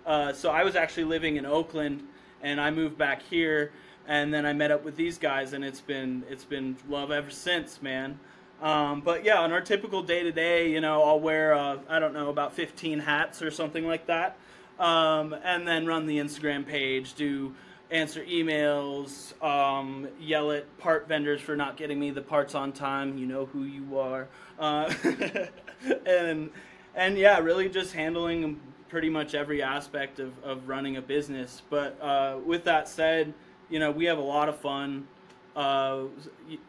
Uh, 0.07 0.33
so, 0.33 0.51
I 0.51 0.63
was 0.63 0.77
actually 0.77 1.07
living 1.07 1.39
in 1.39 1.45
Oakland, 1.45 2.05
and 2.41 2.61
I 2.61 2.71
moved 2.71 2.97
back 2.97 3.23
here, 3.23 3.73
and 4.07 4.33
then 4.33 4.47
I 4.47 4.53
met 4.53 4.71
up 4.71 4.85
with 4.85 4.95
these 4.95 5.19
guys, 5.19 5.55
and 5.55 5.65
it's 5.65 5.81
been 5.81 6.23
it's 6.31 6.45
been 6.45 6.77
love 6.89 7.11
ever 7.11 7.31
since, 7.31 7.83
man. 7.83 8.21
Um, 8.61 9.01
but 9.01 9.25
yeah, 9.25 9.41
on 9.41 9.53
our 9.53 9.61
typical 9.61 10.03
day 10.03 10.23
to 10.23 10.33
day, 10.33 10.71
you 10.71 10.81
know, 10.81 11.03
I'll 11.03 11.21
wear, 11.21 11.55
uh, 11.55 11.79
I 11.89 11.99
don't 11.99 12.13
know, 12.13 12.29
about 12.29 12.55
15 12.55 12.99
hats 13.01 13.41
or 13.41 13.51
something 13.51 13.87
like 13.87 14.07
that. 14.07 14.37
Um, 14.79 15.35
and 15.45 15.67
then 15.67 15.87
run 15.87 16.07
the 16.07 16.19
Instagram 16.19 16.67
page, 16.67 17.15
do 17.15 17.55
answer 17.91 18.25
emails, 18.25 19.41
um, 19.43 20.09
yell 20.21 20.53
at 20.53 20.79
part 20.79 21.09
vendors 21.09 21.41
for 21.41 21.57
not 21.57 21.77
getting 21.77 21.99
me 21.99 22.11
the 22.11 22.23
parts 22.23 22.55
on 22.55 22.73
time. 22.73 23.17
You 23.19 23.27
know 23.27 23.47
who 23.47 23.65
you 23.65 23.99
are. 23.99 24.29
Uh, 24.59 24.93
and, 26.07 26.51
and 26.95 27.19
yeah, 27.19 27.39
really 27.39 27.69
just 27.69 27.93
handling 27.93 28.61
pretty 28.89 29.09
much 29.09 29.35
every 29.35 29.63
aspect 29.63 30.19
of, 30.19 30.33
of 30.43 30.69
running 30.69 30.97
a 30.97 31.03
business. 31.03 31.63
But 31.71 32.01
uh, 32.01 32.39
with 32.45 32.65
that 32.65 32.89
said, 32.89 33.35
you 33.69 33.79
know, 33.79 33.91
we 33.91 34.07
have 34.07 34.19
a 34.19 34.23
lot 34.23 34.49
of 34.49 34.59
fun. 34.59 35.07
Uh, 35.55 36.05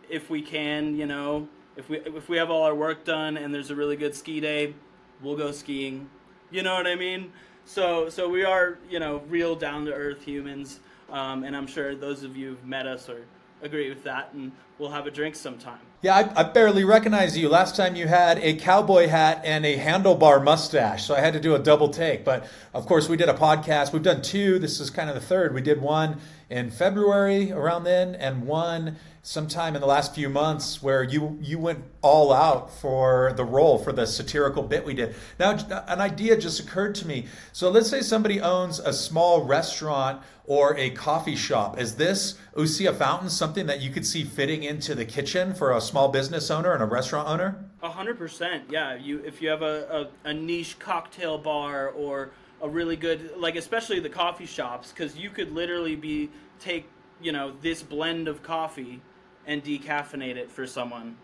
if 0.10 0.30
we 0.30 0.42
can, 0.42 0.96
you 0.96 1.06
know, 1.06 1.48
if 1.80 1.88
we 1.88 1.98
if 2.00 2.28
we 2.28 2.38
have 2.38 2.52
all 2.52 2.64
our 2.64 2.76
work 2.76 3.06
done 3.06 3.38
and 3.38 3.54
there's 3.54 3.72
a 3.72 3.76
really 3.76 3.96
good 3.96 4.14
ski 4.14 4.42
day, 4.42 4.76
we'll 5.22 5.38
go 5.38 5.52
skiing. 5.52 6.10
You 6.52 6.62
know 6.62 6.76
what 6.76 6.86
I 6.86 6.96
mean? 6.96 7.32
So 7.66 8.10
so 8.10 8.28
we 8.28 8.44
are 8.44 8.78
you 8.90 9.00
know 9.00 9.24
real 9.30 9.56
down 9.56 9.86
to 9.86 9.94
earth 9.94 10.24
humans, 10.24 10.82
um, 11.10 11.44
and 11.46 11.56
I'm 11.56 11.68
sure 11.68 11.96
those 11.96 12.24
of 12.24 12.36
you 12.36 12.50
who've 12.50 12.66
met 12.66 12.86
us 12.86 13.10
or 13.10 13.22
agree 13.62 13.90
with 13.90 14.04
that, 14.04 14.34
and 14.34 14.52
we'll 14.78 14.92
have 14.92 15.08
a 15.08 15.12
drink 15.12 15.36
sometime. 15.36 15.80
Yeah, 16.02 16.16
I, 16.16 16.40
I, 16.40 16.44
barely 16.44 16.86
recognize 16.86 17.38
you. 17.38 17.50
Last 17.50 17.76
time 17.76 17.98
you 17.98 18.08
had 18.08 18.38
a 18.38 18.54
cowboy 18.54 19.10
hat 19.10 19.42
and 19.44 19.66
a 19.66 19.78
handlebar 19.78 20.42
mustache, 20.42 21.06
so 21.06 21.14
I 21.14 21.20
had 21.20 21.34
to 21.34 21.42
do 21.42 21.56
a 21.56 21.60
double 21.60 21.90
take. 21.90 22.24
But 22.24 22.48
of 22.74 22.86
course, 22.86 23.10
we 23.10 23.18
did 23.18 23.28
a 23.28 23.34
podcast. 23.34 23.92
We've 23.92 24.02
done 24.02 24.22
two. 24.22 24.60
This 24.60 24.80
is 24.80 24.90
kind 24.90 25.10
of 25.10 25.16
the 25.16 25.22
third. 25.22 25.54
We 25.54 25.62
did 25.62 25.82
one 25.82 26.22
in 26.50 26.72
February 26.72 27.52
around 27.52 27.84
then, 27.84 28.16
and 28.16 28.48
one 28.48 28.96
sometime 29.24 29.76
in 29.76 29.82
the 29.82 29.88
last 29.88 30.16
few 30.16 30.30
months 30.30 30.82
where 30.82 31.04
you 31.04 31.38
you 31.42 31.60
went 31.60 31.84
all 32.02 32.32
out 32.32 32.72
for 32.72 33.34
the 33.36 33.44
role 33.44 33.78
for 33.78 33.92
the 33.92 34.08
satirical 34.08 34.64
bit 34.64 34.86
we 34.86 34.94
did. 34.94 35.14
Now, 35.38 35.52
uh, 35.52 35.84
an 35.90 36.00
idea 36.00 36.38
just 36.38 36.62
occurred 36.62 36.96
to 36.96 37.08
me. 37.08 37.28
So 37.52 37.70
let's 37.70 37.90
say 37.90 38.02
somebody 38.02 38.40
owns 38.40 38.80
a 38.80 38.94
small 38.94 39.44
restaurant 39.44 40.22
or 40.50 40.76
a 40.78 40.90
coffee 40.90 41.36
shop. 41.36 41.80
Is 41.80 41.96
this 41.96 42.40
Ousia 42.56 42.96
Fountain 42.96 43.30
something 43.30 43.68
that 43.68 43.82
you 43.82 43.92
could 43.92 44.06
see 44.06 44.24
fitting 44.24 44.64
into 44.64 44.96
the 44.96 45.06
kitchen 45.06 45.54
for 45.54 45.72
a 45.72 45.80
small 45.90 46.10
business 46.10 46.50
owner 46.52 46.74
and 46.74 46.84
a 46.84 46.86
restaurant 46.86 47.28
owner? 47.28 47.64
A 47.82 47.90
hundred 47.90 48.18
percent. 48.18 48.66
Yeah. 48.70 48.96
You 48.96 49.22
if 49.26 49.42
you 49.42 49.50
have 49.50 49.62
a, 49.62 50.10
a, 50.26 50.30
a 50.30 50.34
niche 50.34 50.78
cocktail 50.80 51.38
bar 51.38 51.90
or 51.90 52.32
a 52.62 52.70
really 52.70 52.96
good 52.96 53.32
like 53.38 53.56
especially 53.56 54.00
the 54.00 54.10
coffee 54.10 54.46
shops 54.46 54.92
because 54.92 55.18
you 55.18 55.30
could 55.30 55.52
literally 55.54 55.96
be 55.96 56.30
take 56.60 56.88
you 57.22 57.32
know 57.32 57.54
this 57.62 57.82
blend 57.82 58.28
of 58.28 58.44
coffee 58.44 59.02
and 59.48 59.64
decaffeinate 59.64 60.36
it 60.36 60.52
for 60.52 60.68
someone 60.68 61.18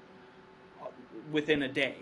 within 1.32 1.64
a 1.64 1.68
day. 1.68 1.96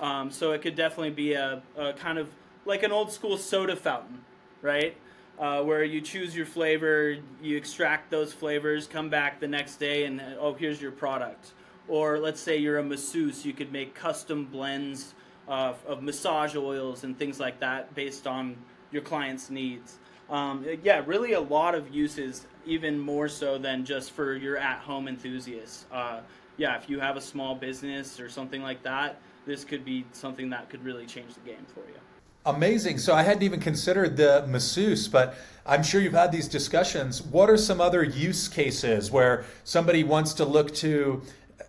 Um, 0.00 0.30
so 0.30 0.52
it 0.52 0.62
could 0.62 0.74
definitely 0.74 1.10
be 1.10 1.34
a, 1.34 1.62
a, 1.76 1.92
kind 1.92 2.18
of 2.18 2.28
like 2.64 2.82
an 2.82 2.92
old 2.92 3.12
school 3.12 3.36
soda 3.36 3.76
fountain, 3.76 4.24
right? 4.62 4.96
Uh, 5.38 5.62
where 5.62 5.84
you 5.84 6.00
choose 6.00 6.34
your 6.36 6.46
flavor, 6.46 7.16
you 7.42 7.56
extract 7.56 8.10
those 8.10 8.32
flavors, 8.32 8.86
come 8.86 9.08
back 9.08 9.40
the 9.40 9.48
next 9.48 9.76
day, 9.76 10.04
and 10.04 10.22
oh, 10.38 10.54
here's 10.54 10.80
your 10.80 10.90
product. 10.90 11.52
Or 11.90 12.20
let's 12.20 12.40
say 12.40 12.56
you're 12.56 12.78
a 12.78 12.84
masseuse, 12.84 13.44
you 13.44 13.52
could 13.52 13.72
make 13.72 13.96
custom 13.96 14.44
blends 14.44 15.14
of, 15.48 15.84
of 15.86 16.04
massage 16.04 16.54
oils 16.54 17.02
and 17.02 17.18
things 17.18 17.40
like 17.40 17.58
that 17.58 17.92
based 17.96 18.28
on 18.28 18.56
your 18.92 19.02
client's 19.02 19.50
needs. 19.50 19.98
Um, 20.30 20.64
yeah, 20.84 21.02
really 21.04 21.32
a 21.32 21.40
lot 21.40 21.74
of 21.74 21.92
uses 21.92 22.46
even 22.64 22.96
more 22.96 23.28
so 23.28 23.58
than 23.58 23.84
just 23.84 24.12
for 24.12 24.36
your 24.36 24.56
at-home 24.56 25.08
enthusiasts. 25.08 25.86
Uh, 25.90 26.20
yeah, 26.56 26.76
if 26.76 26.88
you 26.88 27.00
have 27.00 27.16
a 27.16 27.20
small 27.20 27.56
business 27.56 28.20
or 28.20 28.28
something 28.28 28.62
like 28.62 28.84
that, 28.84 29.20
this 29.44 29.64
could 29.64 29.84
be 29.84 30.04
something 30.12 30.48
that 30.50 30.70
could 30.70 30.84
really 30.84 31.06
change 31.06 31.34
the 31.34 31.40
game 31.40 31.66
for 31.74 31.80
you. 31.80 31.98
Amazing. 32.46 32.98
So 32.98 33.14
I 33.14 33.22
hadn't 33.22 33.42
even 33.42 33.60
considered 33.60 34.16
the 34.16 34.46
masseuse, 34.46 35.08
but 35.08 35.34
I'm 35.66 35.82
sure 35.82 36.00
you've 36.00 36.14
had 36.14 36.32
these 36.32 36.48
discussions. 36.48 37.20
What 37.20 37.50
are 37.50 37.58
some 37.58 37.80
other 37.80 38.02
use 38.02 38.48
cases 38.48 39.10
where 39.10 39.44
somebody 39.64 40.04
wants 40.04 40.32
to 40.34 40.44
look 40.44 40.72
to 40.76 41.22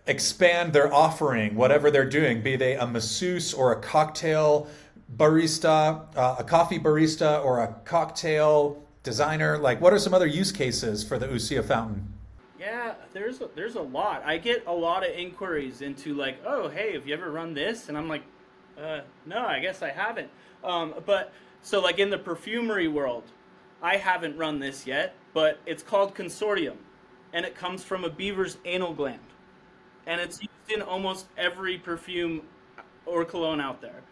expand 0.06 0.72
their 0.72 0.92
offering, 0.92 1.54
whatever 1.54 1.90
they're 1.90 2.08
doing, 2.08 2.42
be 2.42 2.56
they 2.56 2.74
a 2.74 2.86
masseuse 2.86 3.52
or 3.54 3.72
a 3.72 3.80
cocktail 3.80 4.68
barista, 5.16 6.04
uh, 6.16 6.36
a 6.38 6.44
coffee 6.44 6.78
barista, 6.78 7.44
or 7.44 7.60
a 7.60 7.74
cocktail 7.84 8.82
designer? 9.02 9.58
Like, 9.58 9.80
what 9.80 9.92
are 9.92 9.98
some 9.98 10.14
other 10.14 10.26
use 10.26 10.52
cases 10.52 11.02
for 11.02 11.18
the 11.18 11.26
Ousia 11.26 11.64
fountain? 11.64 12.12
Yeah, 12.58 12.94
there's 13.12 13.40
a, 13.40 13.48
there's 13.54 13.74
a 13.74 13.82
lot. 13.82 14.22
I 14.24 14.38
get 14.38 14.64
a 14.66 14.72
lot 14.72 15.04
of 15.04 15.14
inquiries 15.14 15.82
into 15.82 16.14
like, 16.14 16.38
oh, 16.46 16.68
hey, 16.68 16.92
have 16.92 17.06
you 17.06 17.14
ever 17.14 17.30
run 17.30 17.54
this? 17.54 17.88
And 17.88 17.98
I'm 17.98 18.08
like, 18.08 18.22
uh, 18.80 19.00
no, 19.26 19.44
I 19.44 19.60
guess 19.60 19.82
I 19.82 19.90
haven't. 19.90 20.30
Um, 20.62 20.94
but 21.04 21.32
so 21.62 21.80
like 21.80 21.98
in 21.98 22.10
the 22.10 22.18
perfumery 22.18 22.88
world, 22.88 23.24
I 23.82 23.96
haven't 23.96 24.36
run 24.36 24.60
this 24.60 24.86
yet, 24.86 25.14
but 25.34 25.58
it's 25.66 25.82
called 25.82 26.14
castoreum, 26.14 26.78
and 27.32 27.44
it 27.44 27.56
comes 27.56 27.82
from 27.82 28.04
a 28.04 28.10
beaver's 28.10 28.58
anal 28.64 28.94
gland, 28.94 29.18
and 30.06 30.20
it's 30.20 30.40
used 30.40 30.70
in 30.70 30.82
almost 30.82 31.26
every 31.36 31.78
perfume 31.78 32.42
or 33.06 33.24
cologne 33.24 33.60
out 33.60 33.80
there. 33.80 34.02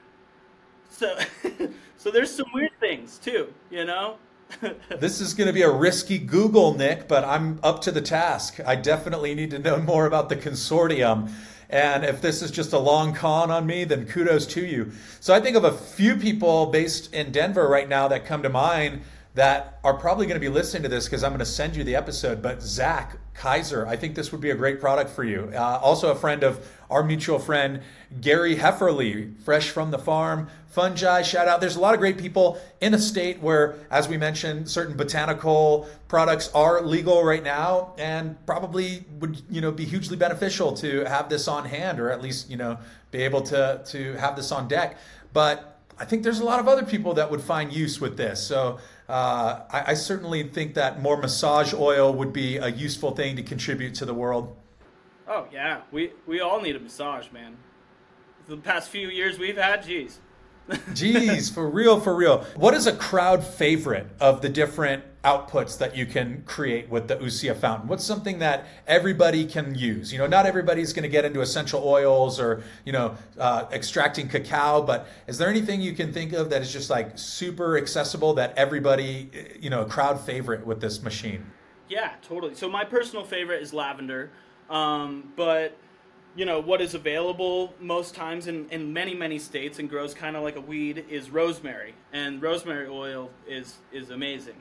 So, 0.90 1.18
so 1.96 2.10
there's 2.10 2.34
some 2.34 2.46
weird 2.52 2.78
things 2.80 3.18
too, 3.18 3.52
you 3.70 3.84
know 3.84 4.16
this 4.98 5.20
is 5.20 5.34
going 5.34 5.46
to 5.46 5.52
be 5.52 5.62
a 5.62 5.70
risky 5.70 6.18
Google, 6.18 6.74
Nick, 6.74 7.08
but 7.08 7.24
I'm 7.24 7.60
up 7.62 7.82
to 7.82 7.92
the 7.92 8.00
task. 8.00 8.60
I 8.64 8.76
definitely 8.76 9.34
need 9.34 9.50
to 9.50 9.58
know 9.58 9.78
more 9.78 10.06
about 10.06 10.28
the 10.28 10.36
castoreum. 10.36 11.32
And 11.68 12.04
if 12.04 12.20
this 12.20 12.42
is 12.42 12.50
just 12.50 12.72
a 12.72 12.78
long 12.78 13.14
con 13.14 13.50
on 13.50 13.64
me, 13.64 13.84
then 13.84 14.06
kudos 14.06 14.46
to 14.48 14.66
you. 14.66 14.90
So 15.20 15.32
I 15.32 15.40
think 15.40 15.56
of 15.56 15.64
a 15.64 15.72
few 15.72 16.16
people 16.16 16.66
based 16.66 17.14
in 17.14 17.30
Denver 17.30 17.68
right 17.68 17.88
now 17.88 18.08
that 18.08 18.26
come 18.26 18.42
to 18.42 18.48
mind 18.48 19.02
that 19.34 19.78
are 19.84 19.94
probably 19.94 20.26
going 20.26 20.34
to 20.34 20.40
be 20.40 20.48
listening 20.48 20.82
to 20.82 20.88
this 20.88 21.04
because 21.04 21.22
I'm 21.22 21.30
going 21.30 21.38
to 21.38 21.44
send 21.44 21.76
you 21.76 21.84
the 21.84 21.94
episode. 21.94 22.42
But 22.42 22.60
Zach 22.62 23.16
Kaiser, 23.34 23.86
I 23.86 23.96
think 23.96 24.16
this 24.16 24.32
would 24.32 24.40
be 24.40 24.50
a 24.50 24.54
great 24.54 24.80
product 24.80 25.10
for 25.10 25.22
you. 25.22 25.50
Uh, 25.54 25.78
also, 25.80 26.10
a 26.10 26.16
friend 26.16 26.42
of 26.42 26.66
our 26.90 27.04
mutual 27.04 27.38
friend 27.38 27.80
Gary 28.20 28.56
Hefferly, 28.56 29.40
fresh 29.42 29.70
from 29.70 29.92
the 29.92 29.98
farm, 29.98 30.48
fungi. 30.66 31.22
Shout 31.22 31.46
out! 31.46 31.60
There's 31.60 31.76
a 31.76 31.80
lot 31.80 31.94
of 31.94 32.00
great 32.00 32.18
people 32.18 32.60
in 32.80 32.92
a 32.92 32.98
state 32.98 33.40
where, 33.40 33.76
as 33.90 34.08
we 34.08 34.16
mentioned, 34.16 34.68
certain 34.68 34.96
botanical 34.96 35.88
products 36.08 36.50
are 36.52 36.82
legal 36.82 37.22
right 37.22 37.42
now, 37.42 37.94
and 37.98 38.36
probably 38.46 39.04
would 39.20 39.42
you 39.48 39.60
know 39.60 39.70
be 39.70 39.84
hugely 39.84 40.16
beneficial 40.16 40.72
to 40.74 41.04
have 41.04 41.28
this 41.28 41.46
on 41.46 41.66
hand, 41.66 42.00
or 42.00 42.10
at 42.10 42.20
least 42.20 42.50
you 42.50 42.56
know 42.56 42.78
be 43.12 43.22
able 43.22 43.42
to 43.42 43.80
to 43.86 44.14
have 44.14 44.34
this 44.34 44.50
on 44.50 44.66
deck. 44.66 44.98
But 45.32 45.78
I 46.00 46.06
think 46.06 46.22
there's 46.22 46.40
a 46.40 46.44
lot 46.44 46.60
of 46.60 46.66
other 46.66 46.82
people 46.82 47.14
that 47.14 47.30
would 47.30 47.42
find 47.42 47.70
use 47.70 48.00
with 48.00 48.16
this. 48.16 48.42
So 48.42 48.78
uh, 49.10 49.64
I, 49.70 49.90
I, 49.90 49.94
certainly 49.94 50.44
think 50.44 50.74
that 50.74 51.02
more 51.02 51.16
massage 51.16 51.74
oil 51.74 52.14
would 52.14 52.32
be 52.32 52.58
a 52.58 52.68
useful 52.68 53.10
thing 53.10 53.34
to 53.36 53.42
contribute 53.42 53.94
to 53.96 54.04
the 54.04 54.14
world. 54.14 54.56
Oh 55.26 55.46
yeah, 55.52 55.80
we 55.90 56.12
we 56.26 56.40
all 56.40 56.60
need 56.60 56.76
a 56.76 56.80
massage, 56.80 57.30
man. 57.32 57.56
The 58.46 58.56
past 58.56 58.88
few 58.88 59.08
years 59.08 59.38
we've 59.38 59.56
had, 59.56 59.84
geez. 59.84 60.20
Jeez, 60.70 61.52
for 61.52 61.68
real, 61.68 61.98
for 61.98 62.14
real. 62.14 62.44
What 62.54 62.74
is 62.74 62.86
a 62.86 62.94
crowd 62.94 63.42
favorite 63.42 64.06
of 64.20 64.40
the 64.40 64.48
different 64.48 65.02
outputs 65.24 65.76
that 65.78 65.94
you 65.96 66.06
can 66.06 66.42
create 66.46 66.88
with 66.88 67.08
the 67.08 67.16
Ousia 67.16 67.54
fountain? 67.56 67.88
What's 67.88 68.04
something 68.04 68.38
that 68.38 68.66
everybody 68.86 69.44
can 69.44 69.74
use? 69.74 70.12
You 70.12 70.18
know, 70.18 70.26
not 70.26 70.46
everybody's 70.46 70.92
going 70.92 71.02
to 71.02 71.08
get 71.08 71.24
into 71.24 71.40
essential 71.40 71.82
oils 71.84 72.40
or, 72.40 72.62
you 72.84 72.92
know, 72.92 73.16
uh, 73.38 73.66
extracting 73.72 74.28
cacao, 74.28 74.82
but 74.82 75.08
is 75.26 75.36
there 75.36 75.48
anything 75.48 75.80
you 75.80 75.94
can 75.94 76.12
think 76.12 76.32
of 76.32 76.50
that 76.50 76.62
is 76.62 76.72
just 76.72 76.88
like 76.88 77.18
super 77.18 77.76
accessible 77.76 78.34
that 78.34 78.56
everybody, 78.56 79.30
you 79.60 79.68
know, 79.68 79.82
a 79.82 79.86
crowd 79.86 80.20
favorite 80.20 80.66
with 80.66 80.80
this 80.80 81.02
machine? 81.02 81.44
Yeah, 81.88 82.12
totally. 82.22 82.54
So 82.54 82.68
my 82.68 82.84
personal 82.84 83.24
favorite 83.24 83.62
is 83.62 83.74
lavender, 83.74 84.30
um, 84.70 85.32
but 85.36 85.76
you 86.36 86.44
know 86.44 86.60
what 86.60 86.80
is 86.80 86.94
available 86.94 87.74
most 87.80 88.14
times 88.14 88.46
in, 88.46 88.68
in 88.70 88.92
many 88.92 89.14
many 89.14 89.36
states 89.38 89.80
and 89.80 89.90
grows 89.90 90.14
kind 90.14 90.36
of 90.36 90.44
like 90.44 90.54
a 90.54 90.60
weed 90.60 91.04
is 91.10 91.28
rosemary 91.28 91.92
and 92.12 92.40
rosemary 92.40 92.86
oil 92.86 93.30
is 93.48 93.78
is 93.92 94.10
amazing 94.10 94.54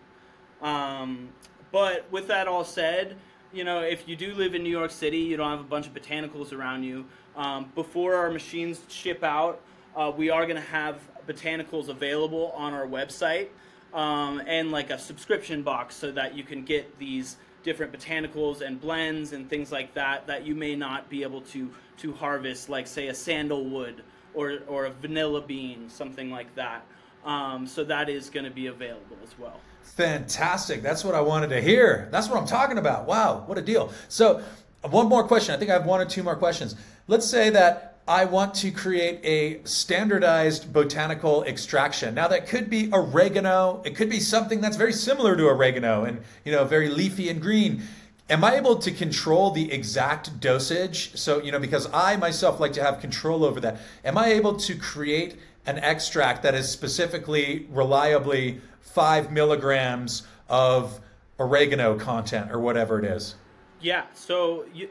um, 0.62 1.30
but 1.72 2.10
with 2.12 2.28
that 2.28 2.48
all 2.48 2.64
said 2.64 3.16
you 3.52 3.64
know 3.64 3.82
if 3.82 4.08
you 4.08 4.16
do 4.16 4.34
live 4.34 4.56
in 4.56 4.64
new 4.64 4.70
york 4.70 4.92
city 4.92 5.18
you 5.20 5.38
don't 5.38 5.50
have 5.50 5.60
a 5.60 5.64
bunch 5.64 5.88
of 5.88 5.94
botanicals 5.94 6.54
around 6.54 6.84
you 6.84 7.06
um, 7.36 7.72
before 7.76 8.16
our 8.16 8.30
machines 8.30 8.82
ship 8.90 9.24
out 9.24 9.62
uh, 9.96 10.12
we 10.16 10.30
are 10.30 10.44
going 10.46 10.56
to 10.56 10.62
have 10.62 11.00
botanicals 11.28 11.90
available 11.90 12.52
on 12.56 12.74
our 12.74 12.88
website 12.88 13.48
um, 13.94 14.42
and 14.46 14.72
like 14.72 14.90
a 14.90 15.00
subscription 15.00 15.64
box 15.64 15.96
so 15.96 16.12
that 16.12 16.36
you 16.36 16.44
can 16.44 16.64
get 16.64 16.98
these 17.00 17.38
different 17.64 17.92
botanicals 17.92 18.62
and 18.62 18.80
blends 18.80 19.34
and 19.34 19.50
things 19.50 19.72
like 19.72 19.94
that 19.94 20.28
that 20.28 20.46
you 20.46 20.56
may 20.56 20.76
not 20.76 21.10
be 21.10 21.24
able 21.24 21.42
to 21.42 21.70
to 21.98 22.14
harvest, 22.14 22.70
like 22.70 22.88
say 22.88 23.08
a 23.08 23.14
sandalwood 23.14 24.04
or 24.34 24.60
or 24.68 24.86
a 24.86 24.92
vanilla 24.92 25.42
bean, 25.42 25.90
something 25.90 26.32
like 26.32 26.54
that. 26.56 26.86
Um, 27.26 27.68
so 27.68 27.84
that 27.84 28.10
is 28.10 28.30
going 28.30 28.46
to 28.46 28.52
be 28.52 28.68
available 28.68 29.18
as 29.24 29.38
well. 29.38 29.60
Fantastic. 29.84 30.82
That's 30.82 31.04
what 31.04 31.16
I 31.16 31.22
wanted 31.22 31.50
to 31.50 31.62
hear. 31.62 32.08
That's 32.12 32.30
what 32.30 32.40
I'm 32.40 32.48
talking 32.48 32.78
about. 32.78 33.06
Wow, 33.06 33.44
what 33.46 33.58
a 33.58 33.62
deal. 33.62 33.92
So, 34.08 34.42
one 34.82 35.08
more 35.08 35.26
question. 35.26 35.54
I 35.54 35.58
think 35.58 35.70
I 35.70 35.74
have 35.74 35.86
one 35.86 36.00
or 36.00 36.06
two 36.06 36.24
more 36.24 36.36
questions. 36.36 36.76
Let's 37.08 37.26
say 37.26 37.50
that 37.50 37.90
I 38.08 38.26
want 38.26 38.56
to 38.56 38.72
create 38.72 39.20
a 39.24 39.64
standardized 39.68 40.74
botanical 40.74 41.44
extraction. 41.44 42.16
Now 42.16 42.28
that 42.30 42.48
could 42.48 42.68
be 42.68 42.90
oregano, 42.92 43.84
it 43.86 43.96
could 43.96 44.10
be 44.10 44.20
something 44.20 44.62
that's 44.62 44.78
very 44.78 44.94
similar 44.94 45.36
to 45.36 45.48
oregano 45.48 46.06
and 46.06 46.22
you 46.44 46.52
know 46.52 46.66
very 46.66 46.90
leafy 46.90 47.30
and 47.30 47.40
green. 47.40 47.84
Am 48.28 48.44
I 48.44 48.56
able 48.56 48.78
to 48.78 48.92
control 48.92 49.52
the 49.52 49.72
exact 49.72 50.40
dosage? 50.40 51.16
So, 51.18 51.42
you 51.42 51.52
know, 51.52 51.60
because 51.60 51.88
I 51.94 52.16
myself 52.16 52.60
like 52.60 52.74
to 52.74 52.84
have 52.84 53.00
control 53.00 53.44
over 53.44 53.60
that. 53.60 53.80
Am 54.04 54.18
I 54.18 54.30
able 54.30 54.56
to 54.58 54.76
create 54.76 55.36
an 55.70 55.78
extract 55.80 56.42
that 56.42 56.56
is 56.56 56.68
specifically 56.68 57.68
reliably 57.70 58.60
5 58.82 59.32
milligrams 59.32 60.24
of 60.50 61.00
oregano 61.40 61.98
content 61.98 62.52
or 62.52 62.60
whatever 62.60 62.98
it 62.98 63.06
is? 63.06 63.36
Yeah, 63.80 64.06
so 64.16 64.66
you 64.74 64.90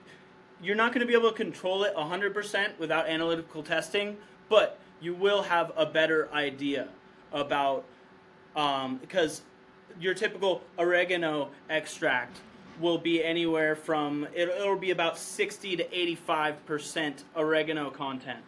you're 0.62 0.77
not 0.77 0.93
going 0.93 1.01
to 1.01 1.07
be 1.07 1.14
able 1.14 1.31
to 1.31 1.37
control 1.37 1.85
it 1.85 1.95
100% 1.95 2.79
without 2.81 3.09
analytical 3.09 3.62
testing, 3.62 4.17
but 4.49 4.81
you 5.01 5.14
will 5.14 5.43
have 5.43 5.71
a 5.77 5.87
better 5.87 6.29
idea 6.33 6.88
about 7.33 7.85
um, 8.57 8.97
because 8.97 9.43
your 10.01 10.14
typical 10.14 10.62
oregano 10.79 11.51
extract 11.71 12.38
will 12.81 12.99
be 12.99 13.23
anywhere 13.23 13.75
from 13.75 14.27
it, 14.33 14.49
it'll 14.49 14.77
be 14.77 14.93
about 14.93 15.19
60 15.19 15.77
to 15.77 15.99
85 15.99 16.67
percent 16.67 17.25
oregano 17.35 17.91
content 17.91 18.41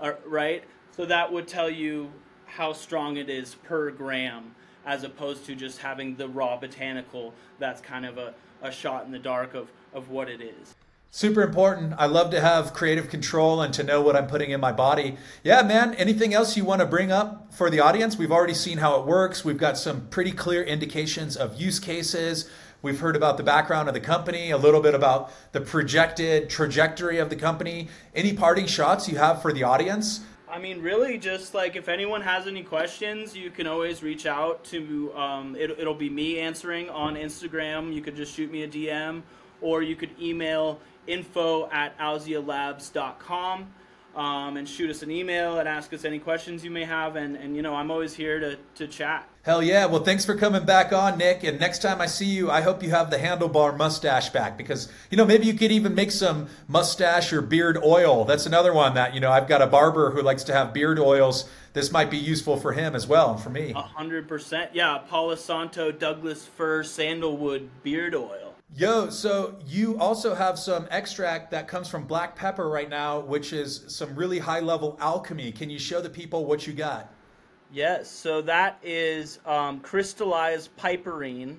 uh, 0.00 0.12
right 0.26 0.64
so 0.96 1.04
that 1.04 1.32
would 1.32 1.46
tell 1.46 1.70
you 1.70 2.10
how 2.46 2.72
strong 2.72 3.16
it 3.16 3.28
is 3.28 3.54
per 3.54 3.90
gram 3.90 4.54
as 4.84 5.02
opposed 5.02 5.44
to 5.44 5.54
just 5.54 5.78
having 5.78 6.16
the 6.16 6.28
raw 6.28 6.56
botanical 6.56 7.34
that's 7.58 7.80
kind 7.80 8.06
of 8.06 8.18
a, 8.18 8.34
a 8.62 8.70
shot 8.70 9.04
in 9.04 9.12
the 9.12 9.18
dark 9.18 9.54
of, 9.54 9.68
of 9.92 10.10
what 10.10 10.28
it 10.28 10.40
is 10.40 10.74
Super 11.16 11.40
important. 11.40 11.94
I 11.96 12.04
love 12.04 12.30
to 12.32 12.40
have 12.42 12.74
creative 12.74 13.08
control 13.08 13.62
and 13.62 13.72
to 13.72 13.82
know 13.82 14.02
what 14.02 14.16
I'm 14.16 14.26
putting 14.26 14.50
in 14.50 14.60
my 14.60 14.72
body. 14.72 15.16
Yeah, 15.42 15.62
man, 15.62 15.94
anything 15.94 16.34
else 16.34 16.58
you 16.58 16.64
want 16.66 16.80
to 16.80 16.86
bring 16.86 17.10
up 17.10 17.54
for 17.54 17.70
the 17.70 17.80
audience? 17.80 18.18
We've 18.18 18.32
already 18.32 18.52
seen 18.52 18.76
how 18.76 19.00
it 19.00 19.06
works. 19.06 19.42
We've 19.42 19.56
got 19.56 19.78
some 19.78 20.08
pretty 20.08 20.32
clear 20.32 20.62
indications 20.62 21.34
of 21.34 21.58
use 21.58 21.78
cases. 21.78 22.50
We've 22.82 23.00
heard 23.00 23.16
about 23.16 23.38
the 23.38 23.42
background 23.42 23.88
of 23.88 23.94
the 23.94 24.00
company, 24.00 24.50
a 24.50 24.58
little 24.58 24.82
bit 24.82 24.94
about 24.94 25.32
the 25.52 25.62
projected 25.62 26.50
trajectory 26.50 27.16
of 27.16 27.30
the 27.30 27.36
company. 27.36 27.88
Any 28.14 28.34
parting 28.34 28.66
shots 28.66 29.08
you 29.08 29.16
have 29.16 29.40
for 29.40 29.54
the 29.54 29.62
audience? 29.62 30.20
I 30.48 30.58
mean, 30.60 30.80
really, 30.80 31.18
just 31.18 31.54
like 31.54 31.74
if 31.74 31.88
anyone 31.88 32.20
has 32.20 32.46
any 32.46 32.62
questions, 32.62 33.36
you 33.36 33.50
can 33.50 33.66
always 33.66 34.02
reach 34.02 34.26
out 34.26 34.62
to. 34.66 35.12
Um, 35.14 35.56
it, 35.56 35.70
it'll 35.70 35.94
be 35.94 36.08
me 36.08 36.38
answering 36.38 36.88
on 36.88 37.16
Instagram. 37.16 37.92
You 37.92 38.00
could 38.00 38.14
just 38.14 38.32
shoot 38.34 38.50
me 38.50 38.62
a 38.62 38.68
DM, 38.68 39.22
or 39.60 39.82
you 39.82 39.96
could 39.96 40.10
email 40.20 40.80
info 41.06 41.68
at 41.70 41.98
ousialabs.com 41.98 43.66
um, 44.14 44.56
and 44.56 44.68
shoot 44.68 44.90
us 44.90 45.02
an 45.02 45.10
email 45.10 45.58
and 45.58 45.68
ask 45.68 45.92
us 45.92 46.04
any 46.04 46.18
questions 46.18 46.64
you 46.64 46.70
may 46.70 46.84
have. 46.84 47.16
And, 47.16 47.36
and 47.36 47.54
you 47.54 47.62
know, 47.62 47.74
I'm 47.74 47.90
always 47.90 48.14
here 48.14 48.38
to, 48.40 48.56
to 48.76 48.86
chat. 48.86 49.28
Hell 49.46 49.62
yeah. 49.62 49.86
Well, 49.86 50.02
thanks 50.02 50.24
for 50.24 50.34
coming 50.34 50.64
back 50.64 50.92
on, 50.92 51.18
Nick. 51.18 51.44
And 51.44 51.60
next 51.60 51.80
time 51.80 52.00
I 52.00 52.06
see 52.06 52.26
you, 52.26 52.50
I 52.50 52.62
hope 52.62 52.82
you 52.82 52.90
have 52.90 53.12
the 53.12 53.16
handlebar 53.16 53.76
mustache 53.76 54.30
back 54.30 54.58
because, 54.58 54.88
you 55.08 55.16
know, 55.16 55.24
maybe 55.24 55.46
you 55.46 55.54
could 55.54 55.70
even 55.70 55.94
make 55.94 56.10
some 56.10 56.48
mustache 56.66 57.32
or 57.32 57.42
beard 57.42 57.78
oil. 57.84 58.24
That's 58.24 58.46
another 58.46 58.72
one 58.72 58.94
that, 58.94 59.14
you 59.14 59.20
know, 59.20 59.30
I've 59.30 59.46
got 59.46 59.62
a 59.62 59.68
barber 59.68 60.10
who 60.10 60.20
likes 60.20 60.42
to 60.44 60.52
have 60.52 60.74
beard 60.74 60.98
oils. 60.98 61.48
This 61.74 61.92
might 61.92 62.10
be 62.10 62.18
useful 62.18 62.56
for 62.56 62.72
him 62.72 62.96
as 62.96 63.06
well 63.06 63.34
and 63.34 63.40
for 63.40 63.50
me. 63.50 63.70
A 63.70 63.82
hundred 63.82 64.26
percent. 64.26 64.72
Yeah. 64.74 64.98
Palo 65.08 65.36
Santo 65.36 65.92
Douglas 65.92 66.44
fir 66.44 66.82
sandalwood 66.82 67.70
beard 67.84 68.16
oil. 68.16 68.52
Yo, 68.74 69.10
so 69.10 69.54
you 69.64 69.96
also 70.00 70.34
have 70.34 70.58
some 70.58 70.88
extract 70.90 71.52
that 71.52 71.68
comes 71.68 71.88
from 71.88 72.04
black 72.04 72.34
pepper 72.34 72.68
right 72.68 72.90
now, 72.90 73.20
which 73.20 73.52
is 73.52 73.84
some 73.86 74.12
really 74.16 74.40
high 74.40 74.58
level 74.58 74.98
alchemy. 75.00 75.52
Can 75.52 75.70
you 75.70 75.78
show 75.78 76.00
the 76.00 76.10
people 76.10 76.46
what 76.46 76.66
you 76.66 76.72
got? 76.72 77.12
Yes, 77.72 78.08
so 78.08 78.40
that 78.42 78.78
is 78.82 79.40
um, 79.44 79.80
crystallized 79.80 80.74
piperine. 80.76 81.56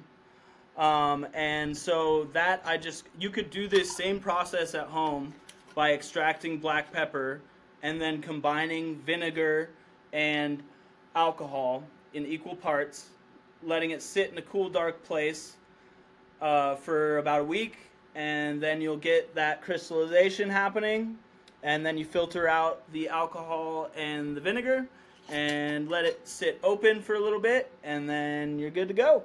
Um, 0.78 1.28
and 1.34 1.76
so 1.76 2.26
that 2.34 2.62
I 2.64 2.78
just, 2.78 3.06
you 3.20 3.30
could 3.30 3.50
do 3.50 3.68
this 3.68 3.96
same 3.96 4.20
process 4.20 4.76
at 4.76 4.88
home 4.88 5.34
by 5.74 5.94
extracting 5.94 6.60
black 6.60 6.94
pepper 6.94 7.42
and 7.82 8.00
then 8.00 8.22
combining 8.22 8.96
vinegar 8.98 9.70
and 10.14 10.62
alcohol 11.16 11.84
in 12.14 12.26
equal 12.26 12.56
parts, 12.56 13.10
letting 13.64 13.92
it 13.92 14.02
sit 14.02 14.32
in 14.32 14.38
a 14.38 14.42
cool, 14.42 14.70
dark 14.70 15.04
place 15.04 15.58
uh, 16.42 16.76
for 16.76 17.18
about 17.18 17.42
a 17.42 17.44
week, 17.44 17.78
and 18.16 18.62
then 18.62 18.80
you'll 18.82 18.98
get 18.98 19.34
that 19.36 19.62
crystallization 19.62 20.50
happening, 20.50 21.18
and 21.64 21.86
then 21.86 21.98
you 21.98 22.06
filter 22.06 22.48
out 22.48 22.82
the 22.92 23.10
alcohol 23.10 23.90
and 23.96 24.38
the 24.38 24.42
vinegar, 24.42 24.88
and 25.30 25.90
let 25.90 26.06
it 26.06 26.28
sit 26.28 26.60
open 26.64 27.02
for 27.02 27.16
a 27.16 27.20
little 27.20 27.40
bit, 27.40 27.72
and 27.84 28.10
then 28.10 28.60
you're 28.60 28.70
good 28.70 28.88
to 28.88 28.94
go. 28.94 29.24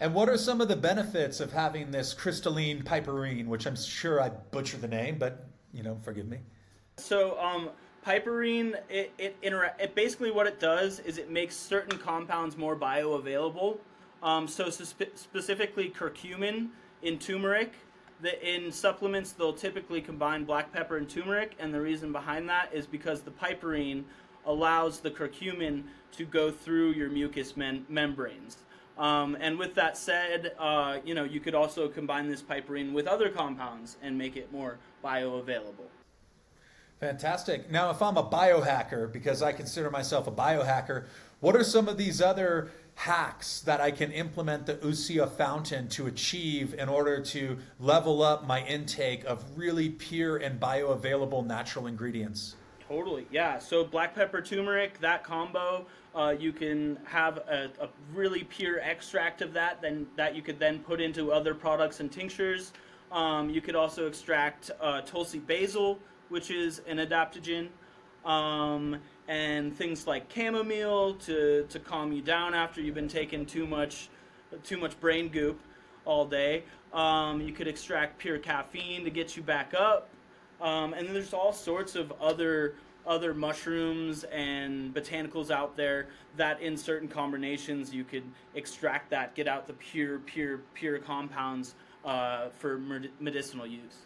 And 0.00 0.14
what 0.14 0.28
are 0.28 0.38
some 0.38 0.60
of 0.60 0.68
the 0.68 0.76
benefits 0.76 1.40
of 1.40 1.52
having 1.52 1.90
this 1.90 2.14
crystalline 2.14 2.82
piperine, 2.82 3.46
which 3.46 3.66
I'm 3.66 3.76
sure 3.76 4.22
I 4.22 4.28
butchered 4.28 4.80
the 4.80 4.88
name, 4.88 5.18
but 5.18 5.46
you 5.72 5.82
know, 5.82 5.98
forgive 6.02 6.28
me. 6.28 6.38
So, 6.96 7.38
um, 7.40 7.70
piperine, 8.06 8.74
it 8.88 9.12
it, 9.18 9.40
intera- 9.42 9.78
it 9.80 9.94
basically 9.94 10.30
what 10.30 10.46
it 10.46 10.60
does 10.60 11.00
is 11.00 11.18
it 11.18 11.30
makes 11.30 11.56
certain 11.56 11.98
compounds 11.98 12.56
more 12.56 12.76
bioavailable. 12.76 13.78
Um, 14.22 14.48
so 14.48 14.70
spe- 14.70 15.16
specifically 15.16 15.90
curcumin 15.90 16.68
in 17.02 17.18
turmeric. 17.18 17.72
The, 18.20 18.56
in 18.56 18.72
supplements, 18.72 19.30
they'll 19.30 19.52
typically 19.52 20.00
combine 20.00 20.44
black 20.44 20.72
pepper 20.72 20.96
and 20.96 21.08
turmeric, 21.08 21.54
and 21.60 21.72
the 21.72 21.80
reason 21.80 22.10
behind 22.10 22.48
that 22.48 22.70
is 22.72 22.84
because 22.84 23.20
the 23.20 23.30
piperine 23.30 24.02
allows 24.46 25.00
the 25.00 25.10
curcumin 25.10 25.84
to 26.12 26.24
go 26.24 26.50
through 26.50 26.92
your 26.92 27.10
mucous 27.10 27.56
men- 27.56 27.84
membranes. 27.88 28.58
Um, 28.96 29.36
and 29.40 29.58
with 29.58 29.74
that 29.76 29.96
said, 29.96 30.52
uh, 30.58 30.98
you 31.04 31.14
know 31.14 31.24
you 31.24 31.38
could 31.38 31.54
also 31.54 31.88
combine 31.88 32.28
this 32.28 32.42
piperine 32.42 32.92
with 32.92 33.06
other 33.06 33.28
compounds 33.28 33.96
and 34.02 34.18
make 34.18 34.36
it 34.36 34.50
more 34.50 34.78
bioavailable. 35.04 35.88
Fantastic. 37.00 37.70
Now, 37.70 37.90
if 37.90 38.02
I'm 38.02 38.16
a 38.16 38.24
biohacker, 38.24 39.12
because 39.12 39.40
I 39.40 39.52
consider 39.52 39.88
myself 39.88 40.26
a 40.26 40.32
biohacker, 40.32 41.04
what 41.38 41.54
are 41.54 41.62
some 41.62 41.86
of 41.86 41.96
these 41.96 42.20
other 42.20 42.72
hacks 42.96 43.60
that 43.60 43.80
I 43.80 43.92
can 43.92 44.10
implement 44.10 44.66
the 44.66 44.74
Ousia 44.74 45.30
fountain 45.30 45.86
to 45.90 46.08
achieve 46.08 46.74
in 46.74 46.88
order 46.88 47.22
to 47.22 47.58
level 47.78 48.22
up 48.22 48.44
my 48.44 48.64
intake 48.64 49.24
of 49.24 49.44
really 49.56 49.90
pure 49.90 50.38
and 50.38 50.58
bioavailable 50.58 51.46
natural 51.46 51.86
ingredients? 51.86 52.56
Totally, 52.88 53.26
yeah. 53.30 53.58
So 53.58 53.84
black 53.84 54.14
pepper 54.14 54.40
turmeric, 54.40 54.98
that 55.00 55.22
combo, 55.22 55.86
uh, 56.14 56.34
you 56.38 56.52
can 56.52 56.98
have 57.04 57.36
a, 57.36 57.70
a, 57.80 57.88
really 58.14 58.44
pure 58.44 58.80
extract 58.80 59.42
of 59.42 59.52
that, 59.52 59.82
then 59.82 60.06
that 60.16 60.34
you 60.34 60.40
could 60.40 60.58
then 60.58 60.78
put 60.78 61.00
into 61.00 61.30
other 61.30 61.54
products 61.54 62.00
and 62.00 62.10
tinctures. 62.10 62.72
Um, 63.12 63.50
you 63.50 63.60
could 63.60 63.76
also 63.76 64.06
extract 64.06 64.70
uh, 64.80 65.02
Tulsi 65.02 65.38
basil, 65.38 65.98
which 66.30 66.50
is 66.50 66.80
an 66.88 66.96
adaptogen. 66.96 67.68
Um, 68.24 69.00
and 69.28 69.76
things 69.76 70.06
like 70.06 70.32
chamomile 70.32 71.14
to, 71.14 71.66
to 71.68 71.78
calm 71.78 72.12
you 72.12 72.22
down 72.22 72.54
after 72.54 72.80
you've 72.80 72.94
been 72.94 73.08
taking 73.08 73.44
too 73.46 73.66
much 73.66 74.08
too 74.64 74.78
much 74.78 74.98
brain 74.98 75.28
goop 75.28 75.60
all 76.04 76.24
day. 76.24 76.64
Um, 76.92 77.40
you 77.42 77.52
could 77.52 77.68
extract 77.68 78.18
pure 78.18 78.38
caffeine 78.38 79.04
to 79.04 79.10
get 79.10 79.36
you 79.36 79.42
back 79.42 79.74
up, 79.78 80.08
um, 80.60 80.94
and 80.94 81.08
there's 81.08 81.34
all 81.34 81.52
sorts 81.52 81.94
of 81.94 82.12
other 82.20 82.74
other 83.06 83.32
mushrooms 83.32 84.24
and 84.24 84.94
botanicals 84.94 85.50
out 85.50 85.76
there 85.76 86.08
that 86.36 86.60
in 86.60 86.76
certain 86.76 87.08
combinations 87.08 87.92
you 87.92 88.04
could 88.04 88.24
extract 88.54 89.08
that, 89.08 89.34
get 89.34 89.48
out 89.48 89.66
the 89.66 89.72
pure, 89.72 90.18
pure, 90.20 90.58
pure 90.74 90.98
compounds 90.98 91.74
uh, 92.04 92.48
for 92.58 92.78
medicinal 93.18 93.66
use. 93.66 94.04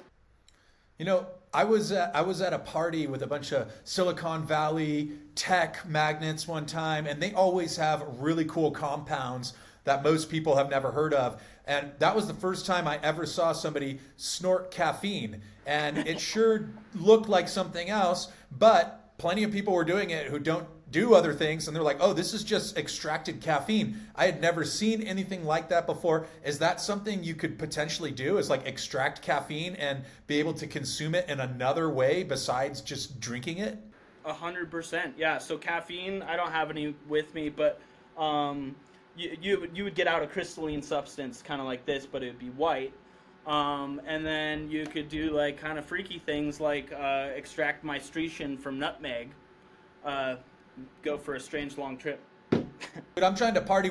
You 1.02 1.06
know, 1.06 1.26
I 1.52 1.64
was 1.64 1.90
at, 1.90 2.14
I 2.14 2.20
was 2.20 2.40
at 2.40 2.52
a 2.52 2.60
party 2.60 3.08
with 3.08 3.24
a 3.24 3.26
bunch 3.26 3.50
of 3.50 3.72
Silicon 3.82 4.46
Valley 4.46 5.10
tech 5.34 5.84
magnets 5.84 6.46
one 6.46 6.64
time, 6.64 7.08
and 7.08 7.20
they 7.20 7.32
always 7.32 7.76
have 7.76 8.04
really 8.20 8.44
cool 8.44 8.70
compounds 8.70 9.54
that 9.82 10.04
most 10.04 10.30
people 10.30 10.54
have 10.54 10.70
never 10.70 10.92
heard 10.92 11.12
of. 11.12 11.42
And 11.66 11.90
that 11.98 12.14
was 12.14 12.28
the 12.28 12.34
first 12.34 12.66
time 12.66 12.86
I 12.86 13.00
ever 13.02 13.26
saw 13.26 13.50
somebody 13.50 13.98
snort 14.16 14.70
caffeine. 14.70 15.42
And 15.66 15.98
it 15.98 16.20
sure 16.20 16.68
looked 16.94 17.28
like 17.28 17.48
something 17.48 17.90
else, 17.90 18.28
but 18.56 19.18
plenty 19.18 19.42
of 19.42 19.50
people 19.50 19.74
were 19.74 19.84
doing 19.84 20.10
it 20.10 20.28
who 20.28 20.38
don't 20.38 20.68
do 20.92 21.14
other 21.14 21.32
things 21.32 21.66
and 21.66 21.74
they're 21.74 21.82
like, 21.82 21.96
oh, 22.00 22.12
this 22.12 22.34
is 22.34 22.44
just 22.44 22.76
extracted 22.76 23.40
caffeine. 23.40 23.98
I 24.14 24.26
had 24.26 24.40
never 24.40 24.64
seen 24.64 25.02
anything 25.02 25.44
like 25.44 25.68
that 25.70 25.86
before. 25.86 26.26
Is 26.44 26.58
that 26.60 26.80
something 26.80 27.24
you 27.24 27.34
could 27.34 27.58
potentially 27.58 28.10
do? 28.10 28.38
Is 28.38 28.50
like 28.50 28.66
extract 28.66 29.22
caffeine 29.22 29.74
and 29.76 30.04
be 30.26 30.38
able 30.38 30.54
to 30.54 30.66
consume 30.66 31.14
it 31.14 31.28
in 31.28 31.40
another 31.40 31.90
way 31.90 32.22
besides 32.22 32.80
just 32.80 33.18
drinking 33.18 33.58
it? 33.58 33.78
A 34.24 34.32
hundred 34.32 34.70
percent, 34.70 35.14
yeah. 35.18 35.38
So 35.38 35.58
caffeine, 35.58 36.22
I 36.22 36.36
don't 36.36 36.52
have 36.52 36.70
any 36.70 36.94
with 37.08 37.34
me, 37.34 37.48
but 37.48 37.80
um, 38.16 38.76
you, 39.16 39.36
you 39.40 39.70
you 39.74 39.84
would 39.84 39.96
get 39.96 40.06
out 40.06 40.22
a 40.22 40.28
crystalline 40.28 40.82
substance, 40.82 41.42
kind 41.42 41.60
of 41.60 41.66
like 41.66 41.84
this, 41.86 42.06
but 42.06 42.22
it 42.22 42.26
would 42.26 42.38
be 42.38 42.50
white. 42.50 42.92
Um, 43.46 44.00
and 44.06 44.24
then 44.24 44.70
you 44.70 44.86
could 44.86 45.08
do 45.08 45.30
like 45.30 45.58
kind 45.58 45.76
of 45.76 45.84
freaky 45.84 46.20
things 46.20 46.60
like 46.60 46.92
uh, 46.92 47.30
extract 47.34 47.84
myristicin 47.84 48.60
from 48.60 48.78
nutmeg. 48.78 49.30
Uh, 50.04 50.36
go 51.02 51.18
for 51.18 51.34
a 51.34 51.40
strange 51.40 51.76
long 51.78 51.96
trip. 51.96 52.20
But 52.50 53.24
I'm 53.24 53.34
trying 53.34 53.54
to 53.54 53.60
party 53.60 53.90